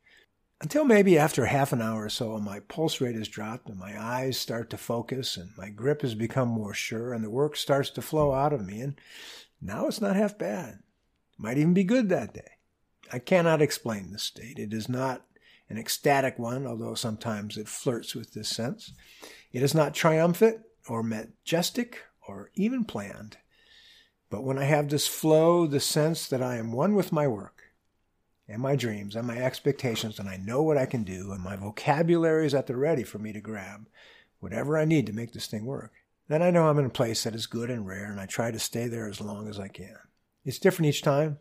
Until 0.59 0.83
maybe 0.83 1.15
after 1.15 1.45
half 1.45 1.73
an 1.73 1.83
hour 1.83 2.05
or 2.05 2.09
so, 2.09 2.39
my 2.39 2.59
pulse 2.59 2.99
rate 2.99 3.15
has 3.15 3.27
dropped 3.27 3.69
and 3.69 3.77
my 3.77 4.03
eyes 4.03 4.39
start 4.39 4.71
to 4.71 4.77
focus 4.77 5.37
and 5.37 5.51
my 5.55 5.69
grip 5.69 6.01
has 6.01 6.15
become 6.15 6.47
more 6.47 6.73
sure 6.73 7.13
and 7.13 7.23
the 7.23 7.29
work 7.29 7.55
starts 7.55 7.91
to 7.91 8.01
flow 8.01 8.33
out 8.33 8.51
of 8.51 8.65
me. 8.65 8.81
And 8.81 8.99
now 9.61 9.85
it's 9.85 10.01
not 10.01 10.15
half 10.15 10.39
bad. 10.39 10.79
Might 11.37 11.59
even 11.59 11.75
be 11.75 11.83
good 11.83 12.09
that 12.09 12.33
day. 12.33 12.54
I 13.11 13.19
cannot 13.19 13.61
explain 13.61 14.11
this 14.11 14.23
state. 14.23 14.59
It 14.59 14.73
is 14.73 14.89
not 14.89 15.25
an 15.69 15.77
ecstatic 15.77 16.37
one, 16.37 16.65
although 16.65 16.95
sometimes 16.95 17.57
it 17.57 17.67
flirts 17.67 18.15
with 18.15 18.33
this 18.33 18.49
sense. 18.49 18.93
It 19.51 19.63
is 19.63 19.73
not 19.73 19.93
triumphant 19.93 20.61
or 20.87 21.03
majestic 21.03 22.03
or 22.27 22.51
even 22.55 22.85
planned. 22.85 23.37
But 24.29 24.43
when 24.43 24.57
I 24.57 24.65
have 24.65 24.89
this 24.89 25.07
flow, 25.07 25.67
the 25.67 25.79
sense 25.79 26.27
that 26.27 26.41
I 26.41 26.57
am 26.57 26.71
one 26.71 26.95
with 26.95 27.11
my 27.11 27.27
work 27.27 27.63
and 28.47 28.61
my 28.61 28.75
dreams 28.75 29.15
and 29.15 29.25
my 29.25 29.37
expectations, 29.37 30.19
and 30.19 30.29
I 30.29 30.37
know 30.37 30.61
what 30.61 30.77
I 30.77 30.85
can 30.85 31.03
do, 31.03 31.31
and 31.31 31.43
my 31.43 31.55
vocabulary 31.55 32.45
is 32.45 32.53
at 32.53 32.67
the 32.67 32.75
ready 32.75 33.03
for 33.03 33.17
me 33.17 33.33
to 33.33 33.41
grab 33.41 33.87
whatever 34.39 34.77
I 34.77 34.85
need 34.85 35.07
to 35.07 35.13
make 35.13 35.33
this 35.33 35.47
thing 35.47 35.65
work. 35.65 35.93
then 36.27 36.41
I 36.41 36.51
know 36.51 36.67
I'm 36.67 36.79
in 36.79 36.85
a 36.85 36.89
place 36.89 37.23
that 37.23 37.35
is 37.35 37.45
good 37.45 37.69
and 37.69 37.85
rare, 37.85 38.11
and 38.11 38.19
I 38.19 38.25
try 38.25 38.51
to 38.51 38.59
stay 38.59 38.87
there 38.87 39.07
as 39.07 39.21
long 39.21 39.47
as 39.47 39.59
I 39.59 39.67
can. 39.67 39.97
It's 40.43 40.59
different 40.59 40.89
each 40.89 41.01
time. 41.01 41.39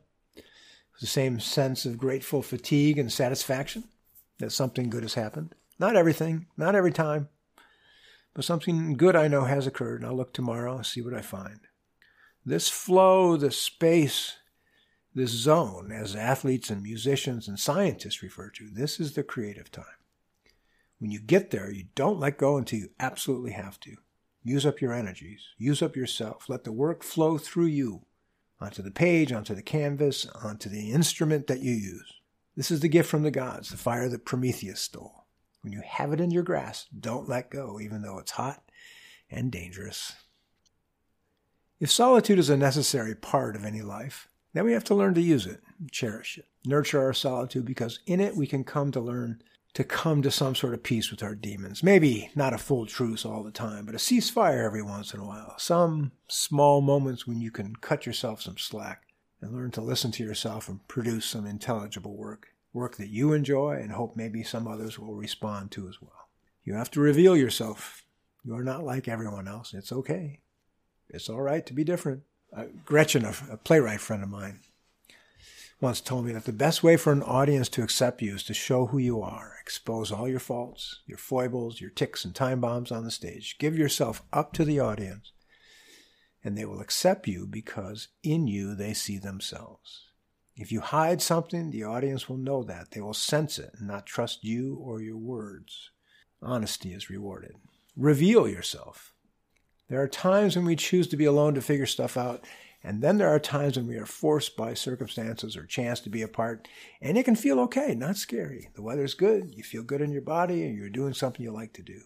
The 1.00 1.06
same 1.06 1.40
sense 1.40 1.84
of 1.84 1.98
grateful 1.98 2.42
fatigue 2.42 2.98
and 2.98 3.12
satisfaction 3.12 3.84
that 4.38 4.52
something 4.52 4.90
good 4.90 5.02
has 5.02 5.14
happened. 5.14 5.54
Not 5.78 5.96
everything, 5.96 6.46
not 6.56 6.74
every 6.74 6.92
time, 6.92 7.28
but 8.32 8.44
something 8.44 8.96
good 8.96 9.16
I 9.16 9.28
know 9.28 9.44
has 9.44 9.66
occurred, 9.66 10.00
and 10.00 10.06
I'll 10.06 10.16
look 10.16 10.32
tomorrow 10.32 10.76
and 10.76 10.86
see 10.86 11.02
what 11.02 11.14
I 11.14 11.20
find. 11.20 11.60
This 12.44 12.68
flow, 12.68 13.36
this 13.36 13.58
space, 13.58 14.34
this 15.14 15.30
zone, 15.30 15.92
as 15.92 16.14
athletes 16.14 16.70
and 16.70 16.82
musicians 16.82 17.48
and 17.48 17.58
scientists 17.58 18.22
refer 18.22 18.50
to, 18.50 18.68
this 18.70 19.00
is 19.00 19.14
the 19.14 19.22
creative 19.22 19.70
time. 19.70 19.84
When 20.98 21.10
you 21.10 21.20
get 21.20 21.50
there, 21.50 21.70
you 21.70 21.86
don't 21.94 22.20
let 22.20 22.38
go 22.38 22.56
until 22.56 22.78
you 22.80 22.90
absolutely 23.00 23.52
have 23.52 23.80
to. 23.80 23.96
Use 24.42 24.66
up 24.66 24.80
your 24.80 24.92
energies. 24.92 25.40
Use 25.56 25.82
up 25.82 25.96
yourself. 25.96 26.48
Let 26.48 26.64
the 26.64 26.72
work 26.72 27.02
flow 27.02 27.38
through 27.38 27.66
you 27.66 28.02
onto 28.60 28.82
the 28.82 28.90
page, 28.90 29.32
onto 29.32 29.54
the 29.54 29.62
canvas, 29.62 30.26
onto 30.42 30.68
the 30.68 30.90
instrument 30.92 31.46
that 31.46 31.60
you 31.60 31.72
use. 31.72 32.12
This 32.56 32.70
is 32.70 32.80
the 32.80 32.88
gift 32.88 33.08
from 33.10 33.22
the 33.22 33.30
gods, 33.30 33.70
the 33.70 33.76
fire 33.76 34.08
that 34.08 34.24
Prometheus 34.24 34.80
stole. 34.80 35.26
When 35.62 35.72
you 35.72 35.82
have 35.84 36.12
it 36.12 36.20
in 36.20 36.30
your 36.30 36.42
grasp, 36.42 36.88
don't 36.98 37.28
let 37.28 37.50
go, 37.50 37.80
even 37.80 38.02
though 38.02 38.18
it's 38.18 38.32
hot 38.32 38.62
and 39.30 39.50
dangerous. 39.50 40.12
If 41.80 41.90
solitude 41.90 42.38
is 42.38 42.50
a 42.50 42.56
necessary 42.56 43.14
part 43.14 43.56
of 43.56 43.64
any 43.64 43.82
life, 43.82 44.28
then 44.52 44.64
we 44.64 44.72
have 44.72 44.84
to 44.84 44.94
learn 44.94 45.14
to 45.14 45.20
use 45.20 45.46
it, 45.46 45.60
cherish 45.90 46.38
it, 46.38 46.46
nurture 46.64 47.02
our 47.02 47.12
solitude, 47.12 47.64
because 47.64 47.98
in 48.06 48.20
it 48.20 48.36
we 48.36 48.46
can 48.46 48.62
come 48.62 48.92
to 48.92 49.00
learn 49.00 49.42
to 49.74 49.84
come 49.84 50.22
to 50.22 50.30
some 50.30 50.54
sort 50.54 50.72
of 50.72 50.82
peace 50.82 51.10
with 51.10 51.22
our 51.22 51.34
demons. 51.34 51.82
Maybe 51.82 52.30
not 52.34 52.54
a 52.54 52.58
full 52.58 52.86
truce 52.86 53.24
all 53.24 53.42
the 53.42 53.50
time, 53.50 53.84
but 53.84 53.94
a 53.94 53.98
ceasefire 53.98 54.64
every 54.64 54.82
once 54.82 55.12
in 55.12 55.20
a 55.20 55.26
while. 55.26 55.54
Some 55.58 56.12
small 56.28 56.80
moments 56.80 57.26
when 57.26 57.40
you 57.40 57.50
can 57.50 57.74
cut 57.76 58.06
yourself 58.06 58.40
some 58.40 58.56
slack 58.56 59.02
and 59.40 59.52
learn 59.52 59.72
to 59.72 59.80
listen 59.80 60.12
to 60.12 60.24
yourself 60.24 60.68
and 60.68 60.86
produce 60.86 61.26
some 61.26 61.44
intelligible 61.44 62.16
work. 62.16 62.48
Work 62.72 62.96
that 62.96 63.08
you 63.08 63.32
enjoy 63.32 63.78
and 63.80 63.92
hope 63.92 64.16
maybe 64.16 64.42
some 64.42 64.66
others 64.66 64.98
will 64.98 65.14
respond 65.14 65.72
to 65.72 65.88
as 65.88 66.00
well. 66.00 66.28
You 66.64 66.74
have 66.74 66.90
to 66.92 67.00
reveal 67.00 67.36
yourself. 67.36 68.04
You 68.44 68.54
are 68.54 68.64
not 68.64 68.84
like 68.84 69.08
everyone 69.08 69.48
else. 69.48 69.74
It's 69.74 69.92
okay. 69.92 70.40
It's 71.08 71.28
all 71.28 71.42
right 71.42 71.66
to 71.66 71.74
be 71.74 71.84
different. 71.84 72.22
Uh, 72.56 72.66
Gretchen, 72.84 73.24
a, 73.24 73.34
a 73.50 73.56
playwright 73.56 74.00
friend 74.00 74.22
of 74.22 74.28
mine, 74.28 74.60
once 75.84 76.00
told 76.00 76.24
me 76.24 76.32
that 76.32 76.46
the 76.46 76.52
best 76.52 76.82
way 76.82 76.96
for 76.96 77.12
an 77.12 77.22
audience 77.22 77.68
to 77.68 77.82
accept 77.82 78.22
you 78.22 78.34
is 78.34 78.42
to 78.42 78.54
show 78.54 78.86
who 78.86 78.96
you 78.96 79.20
are, 79.20 79.52
expose 79.60 80.10
all 80.10 80.26
your 80.26 80.40
faults, 80.40 81.02
your 81.06 81.18
foibles, 81.18 81.78
your 81.78 81.90
ticks 81.90 82.24
and 82.24 82.34
time 82.34 82.58
bombs 82.58 82.90
on 82.90 83.04
the 83.04 83.10
stage. 83.10 83.58
Give 83.58 83.76
yourself 83.76 84.22
up 84.32 84.54
to 84.54 84.64
the 84.64 84.80
audience, 84.80 85.32
and 86.42 86.56
they 86.56 86.64
will 86.64 86.80
accept 86.80 87.28
you 87.28 87.46
because 87.46 88.08
in 88.22 88.46
you 88.46 88.74
they 88.74 88.94
see 88.94 89.18
themselves. 89.18 90.06
If 90.56 90.72
you 90.72 90.80
hide 90.80 91.20
something, 91.20 91.70
the 91.70 91.84
audience 91.84 92.30
will 92.30 92.38
know 92.38 92.62
that. 92.62 92.92
They 92.92 93.02
will 93.02 93.12
sense 93.12 93.58
it 93.58 93.72
and 93.78 93.86
not 93.86 94.06
trust 94.06 94.42
you 94.42 94.78
or 94.80 95.02
your 95.02 95.18
words. 95.18 95.90
Honesty 96.40 96.94
is 96.94 97.10
rewarded. 97.10 97.56
Reveal 97.94 98.48
yourself. 98.48 99.12
There 99.90 100.00
are 100.00 100.08
times 100.08 100.56
when 100.56 100.64
we 100.64 100.76
choose 100.76 101.08
to 101.08 101.18
be 101.18 101.26
alone 101.26 101.52
to 101.56 101.60
figure 101.60 101.84
stuff 101.84 102.16
out, 102.16 102.46
and 102.84 103.02
then 103.02 103.16
there 103.16 103.30
are 103.30 103.40
times 103.40 103.78
when 103.78 103.86
we 103.86 103.96
are 103.96 104.04
forced 104.04 104.58
by 104.58 104.74
circumstances 104.74 105.56
or 105.56 105.64
chance 105.64 106.00
to 106.00 106.10
be 106.10 106.20
apart, 106.20 106.68
and 107.00 107.16
it 107.16 107.24
can 107.24 107.34
feel 107.34 107.58
okay, 107.60 107.94
not 107.94 108.18
scary. 108.18 108.68
The 108.74 108.82
weather's 108.82 109.14
good, 109.14 109.54
you 109.54 109.64
feel 109.64 109.82
good 109.82 110.02
in 110.02 110.12
your 110.12 110.22
body, 110.22 110.62
and 110.64 110.76
you're 110.76 110.90
doing 110.90 111.14
something 111.14 111.42
you 111.42 111.50
like 111.50 111.72
to 111.72 111.82
do. 111.82 112.02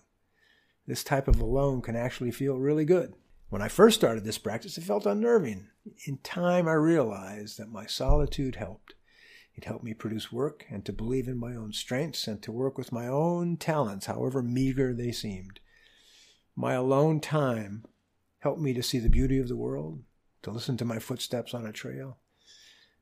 This 0.87 1.03
type 1.03 1.27
of 1.27 1.41
alone 1.41 1.83
can 1.83 1.97
actually 1.97 2.31
feel 2.31 2.57
really 2.59 2.85
good. 2.85 3.15
When 3.49 3.61
I 3.61 3.67
first 3.67 3.99
started 3.99 4.25
this 4.25 4.39
practice, 4.39 4.79
it 4.79 4.85
felt 4.85 5.05
unnerving. 5.05 5.67
In 6.07 6.19
time, 6.19 6.69
I 6.69 6.75
realized 6.75 7.59
that 7.59 7.73
my 7.73 7.87
solitude 7.87 8.55
helped. 8.55 8.95
It 9.57 9.65
helped 9.65 9.83
me 9.83 9.95
produce 9.95 10.31
work 10.31 10.65
and 10.71 10.85
to 10.85 10.93
believe 10.93 11.27
in 11.27 11.37
my 11.37 11.57
own 11.57 11.73
strengths 11.73 12.29
and 12.29 12.41
to 12.43 12.53
work 12.53 12.79
with 12.79 12.93
my 12.93 13.09
own 13.09 13.57
talents, 13.57 14.07
however 14.07 14.41
meager 14.41 14.95
they 14.95 15.11
seemed. 15.11 15.59
My 16.55 16.75
alone 16.75 17.19
time 17.19 17.85
helped 18.39 18.61
me 18.61 18.73
to 18.75 18.83
see 18.83 19.01
the 19.01 19.11
beauty 19.11 19.39
of 19.41 19.49
the 19.49 19.57
world, 19.57 20.05
to 20.43 20.51
listen 20.51 20.77
to 20.77 20.85
my 20.85 20.99
footsteps 20.99 21.55
on 21.55 21.67
a 21.67 21.73
trail, 21.73 22.19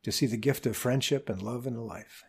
to 0.02 0.12
see 0.12 0.26
the 0.26 0.36
gift 0.36 0.66
of 0.66 0.76
friendship 0.76 1.28
and 1.28 1.42
love 1.42 1.66
in 1.66 1.76
a 1.76 1.84
life. 1.84 2.24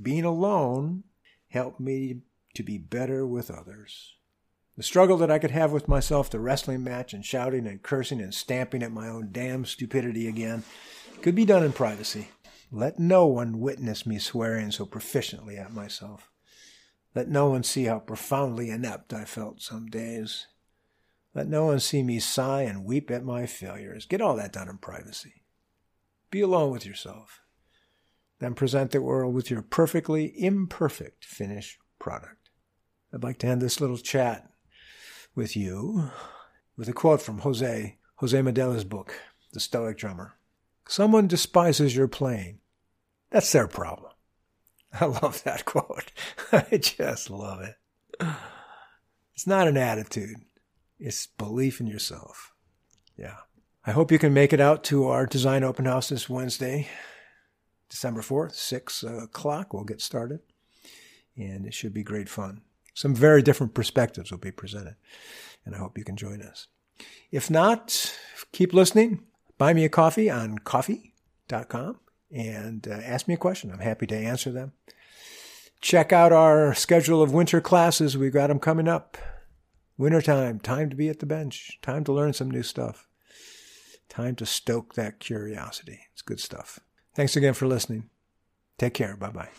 Being 0.00 0.24
alone 0.24 1.04
helped 1.48 1.80
me 1.80 2.22
to 2.54 2.62
be 2.62 2.78
better 2.78 3.26
with 3.26 3.50
others. 3.50 4.14
The 4.76 4.82
struggle 4.82 5.16
that 5.18 5.30
I 5.30 5.38
could 5.38 5.50
have 5.50 5.72
with 5.72 5.88
myself, 5.88 6.30
the 6.30 6.40
wrestling 6.40 6.82
match, 6.82 7.12
and 7.12 7.24
shouting 7.24 7.66
and 7.66 7.82
cursing 7.82 8.20
and 8.20 8.32
stamping 8.32 8.82
at 8.82 8.92
my 8.92 9.08
own 9.08 9.28
damn 9.30 9.64
stupidity 9.64 10.26
again, 10.26 10.64
could 11.22 11.34
be 11.34 11.44
done 11.44 11.62
in 11.62 11.72
privacy. 11.72 12.28
Let 12.72 12.98
no 12.98 13.26
one 13.26 13.60
witness 13.60 14.06
me 14.06 14.18
swearing 14.18 14.70
so 14.70 14.86
proficiently 14.86 15.58
at 15.58 15.72
myself. 15.72 16.30
Let 17.14 17.28
no 17.28 17.50
one 17.50 17.64
see 17.64 17.84
how 17.84 17.98
profoundly 17.98 18.70
inept 18.70 19.12
I 19.12 19.24
felt 19.24 19.60
some 19.60 19.88
days. 19.88 20.46
Let 21.34 21.48
no 21.48 21.66
one 21.66 21.80
see 21.80 22.02
me 22.02 22.18
sigh 22.18 22.62
and 22.62 22.84
weep 22.84 23.10
at 23.10 23.24
my 23.24 23.46
failures. 23.46 24.06
Get 24.06 24.20
all 24.20 24.36
that 24.36 24.52
done 24.52 24.68
in 24.68 24.78
privacy. 24.78 25.44
Be 26.30 26.40
alone 26.40 26.72
with 26.72 26.86
yourself. 26.86 27.40
Then 28.40 28.54
present 28.54 28.90
the 28.90 29.00
world 29.02 29.34
with 29.34 29.50
your 29.50 29.62
perfectly 29.62 30.32
imperfect 30.42 31.24
finished 31.24 31.78
product. 31.98 32.50
I'd 33.12 33.22
like 33.22 33.38
to 33.38 33.46
end 33.46 33.60
this 33.60 33.80
little 33.80 33.98
chat 33.98 34.50
with 35.34 35.56
you 35.56 36.10
with 36.76 36.88
a 36.88 36.92
quote 36.92 37.20
from 37.20 37.38
Jose, 37.40 37.98
Jose 38.16 38.38
Medeles' 38.38 38.88
book, 38.88 39.14
The 39.52 39.60
Stoic 39.60 39.98
Drummer. 39.98 40.34
Someone 40.88 41.28
despises 41.28 41.94
your 41.94 42.08
playing. 42.08 42.58
That's 43.30 43.52
their 43.52 43.68
problem. 43.68 44.12
I 44.98 45.04
love 45.04 45.42
that 45.44 45.64
quote. 45.66 46.10
I 46.52 46.78
just 46.78 47.30
love 47.30 47.60
it. 47.60 47.76
It's 49.34 49.46
not 49.46 49.68
an 49.68 49.76
attitude. 49.76 50.36
It's 51.00 51.26
belief 51.26 51.80
in 51.80 51.86
yourself. 51.86 52.52
Yeah. 53.16 53.36
I 53.86 53.92
hope 53.92 54.12
you 54.12 54.18
can 54.18 54.34
make 54.34 54.52
it 54.52 54.60
out 54.60 54.84
to 54.84 55.08
our 55.08 55.24
design 55.24 55.64
open 55.64 55.86
house 55.86 56.10
this 56.10 56.28
Wednesday, 56.28 56.88
December 57.88 58.20
4th, 58.20 58.52
6 58.54 59.02
o'clock. 59.04 59.72
We'll 59.72 59.84
get 59.84 60.02
started. 60.02 60.40
And 61.36 61.64
it 61.64 61.72
should 61.72 61.94
be 61.94 62.02
great 62.02 62.28
fun. 62.28 62.60
Some 62.92 63.14
very 63.14 63.40
different 63.40 63.72
perspectives 63.72 64.30
will 64.30 64.38
be 64.38 64.50
presented. 64.50 64.96
And 65.64 65.74
I 65.74 65.78
hope 65.78 65.96
you 65.96 66.04
can 66.04 66.16
join 66.16 66.42
us. 66.42 66.66
If 67.30 67.50
not, 67.50 68.14
keep 68.52 68.74
listening. 68.74 69.22
Buy 69.56 69.72
me 69.72 69.86
a 69.86 69.88
coffee 69.88 70.28
on 70.28 70.58
ko-fi.com 70.58 71.98
and 72.30 72.86
uh, 72.86 72.92
ask 72.92 73.26
me 73.26 73.34
a 73.34 73.38
question. 73.38 73.70
I'm 73.70 73.78
happy 73.78 74.06
to 74.06 74.16
answer 74.16 74.52
them. 74.52 74.72
Check 75.80 76.12
out 76.12 76.32
our 76.32 76.74
schedule 76.74 77.22
of 77.22 77.32
winter 77.32 77.62
classes. 77.62 78.18
We've 78.18 78.32
got 78.32 78.48
them 78.48 78.58
coming 78.58 78.88
up. 78.88 79.16
Wintertime, 80.00 80.60
time 80.60 80.88
to 80.88 80.96
be 80.96 81.10
at 81.10 81.18
the 81.18 81.26
bench, 81.26 81.78
time 81.82 82.04
to 82.04 82.12
learn 82.14 82.32
some 82.32 82.50
new 82.50 82.62
stuff, 82.62 83.06
time 84.08 84.34
to 84.36 84.46
stoke 84.46 84.94
that 84.94 85.20
curiosity. 85.20 86.00
It's 86.10 86.22
good 86.22 86.40
stuff. 86.40 86.80
Thanks 87.14 87.36
again 87.36 87.52
for 87.52 87.66
listening. 87.66 88.08
Take 88.78 88.94
care. 88.94 89.14
Bye 89.14 89.28
bye. 89.28 89.50